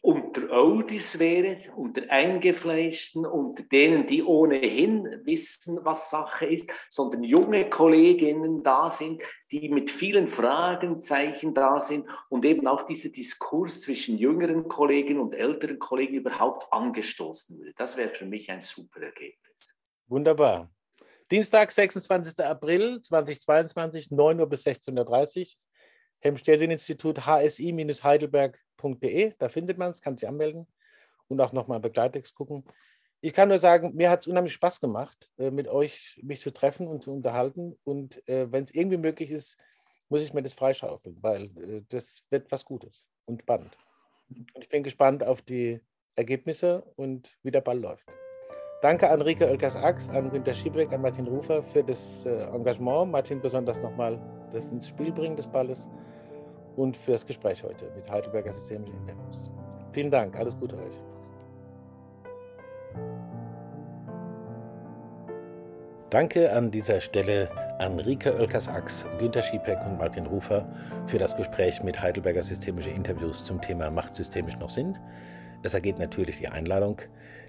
unter 0.06 0.52
Audis 0.52 1.18
wäre, 1.18 1.58
unter 1.74 2.08
Eingefleischten, 2.08 3.26
unter 3.26 3.64
denen, 3.64 4.06
die 4.06 4.22
ohnehin 4.22 5.04
wissen, 5.24 5.80
was 5.82 6.10
Sache 6.10 6.46
ist, 6.46 6.70
sondern 6.90 7.24
junge 7.24 7.68
Kolleginnen 7.68 8.62
da 8.62 8.88
sind, 8.88 9.20
die 9.50 9.68
mit 9.68 9.90
vielen 9.90 10.28
Fragenzeichen 10.28 11.54
da 11.54 11.80
sind 11.80 12.06
und 12.28 12.44
eben 12.44 12.68
auch 12.68 12.86
dieser 12.86 13.08
Diskurs 13.08 13.80
zwischen 13.80 14.16
jüngeren 14.16 14.68
Kollegen 14.68 15.18
und 15.18 15.34
älteren 15.34 15.80
Kollegen 15.80 16.14
überhaupt 16.14 16.72
angestoßen 16.72 17.58
würde. 17.58 17.72
Das 17.76 17.96
wäre 17.96 18.10
für 18.10 18.26
mich 18.26 18.48
ein 18.48 18.60
super 18.62 19.00
Ergebnis. 19.00 19.74
Wunderbar. 20.06 20.70
Dienstag, 21.32 21.72
26. 21.72 22.38
April 22.44 23.02
2022, 23.02 24.12
9 24.12 24.38
Uhr 24.38 24.48
bis 24.48 24.64
16.30 24.64 25.40
Uhr. 25.40 25.46
Helmstedin-Institut 26.20 27.26
hsi-heidelberg.de, 27.26 29.34
da 29.38 29.48
findet 29.48 29.78
man 29.78 29.92
es, 29.92 30.00
kann 30.00 30.16
sich 30.16 30.28
anmelden 30.28 30.66
und 31.28 31.40
auch 31.40 31.52
nochmal 31.52 31.80
Begleittext 31.80 32.34
gucken. 32.34 32.64
Ich 33.20 33.32
kann 33.32 33.48
nur 33.48 33.58
sagen, 33.58 33.94
mir 33.94 34.10
hat 34.10 34.20
es 34.20 34.26
unheimlich 34.26 34.52
Spaß 34.52 34.80
gemacht, 34.80 35.30
äh, 35.38 35.50
mit 35.50 35.68
euch 35.68 36.20
mich 36.22 36.40
zu 36.40 36.52
treffen 36.52 36.86
und 36.86 37.02
zu 37.02 37.12
unterhalten. 37.12 37.76
Und 37.82 38.26
äh, 38.28 38.50
wenn 38.52 38.64
es 38.64 38.74
irgendwie 38.74 38.98
möglich 38.98 39.30
ist, 39.30 39.56
muss 40.08 40.22
ich 40.22 40.32
mir 40.32 40.42
das 40.42 40.52
freischaufeln, 40.52 41.16
weil 41.20 41.44
äh, 41.56 41.82
das 41.88 42.22
wird 42.30 42.50
was 42.52 42.64
Gutes 42.64 43.06
und 43.24 43.42
spannend. 43.42 43.76
Und 44.28 44.62
ich 44.62 44.68
bin 44.68 44.82
gespannt 44.82 45.24
auf 45.24 45.42
die 45.42 45.80
Ergebnisse 46.14 46.82
und 46.96 47.36
wie 47.42 47.50
der 47.50 47.60
Ball 47.60 47.78
läuft. 47.78 48.06
Danke 48.82 49.08
an 49.10 49.22
Rike 49.22 49.46
Oelkers-Ax, 49.46 50.10
an 50.10 50.30
Günter 50.30 50.52
Schiebeck, 50.52 50.92
an 50.92 51.00
Martin 51.00 51.26
Rufer 51.26 51.62
für 51.62 51.82
das 51.82 52.26
Engagement. 52.26 53.10
Martin 53.10 53.40
besonders 53.40 53.80
nochmal 53.80 54.18
das 54.52 54.70
ins 54.70 54.88
Spiel 54.88 55.12
bringen 55.12 55.34
des 55.34 55.46
Balles 55.46 55.88
und 56.76 56.96
fürs 56.96 57.24
Gespräch 57.26 57.64
heute 57.64 57.90
mit 57.96 58.10
Heidelberger 58.10 58.52
Systemischen 58.52 58.94
Interviews. 58.98 59.50
Vielen 59.92 60.10
Dank, 60.10 60.38
alles 60.38 60.56
Gute 60.58 60.76
euch. 60.76 61.02
Danke 66.10 66.52
an 66.52 66.70
dieser 66.70 67.00
Stelle 67.00 67.48
an 67.78 67.98
Rike 67.98 68.34
Oelkers-Ax, 68.38 69.06
Günter 69.18 69.42
Schiepeck 69.42 69.78
und 69.86 69.98
Martin 69.98 70.26
Rufer 70.26 70.68
für 71.06 71.18
das 71.18 71.34
Gespräch 71.34 71.82
mit 71.82 72.00
Heidelberger 72.00 72.42
Systemische 72.42 72.90
Interviews 72.90 73.44
zum 73.44 73.60
Thema 73.60 73.90
Macht 73.90 74.14
systemisch 74.14 74.58
noch 74.58 74.70
Sinn? 74.70 74.98
Es 75.62 75.74
ergeht 75.74 75.98
natürlich 75.98 76.38
die 76.38 76.48
Einladung. 76.48 77.02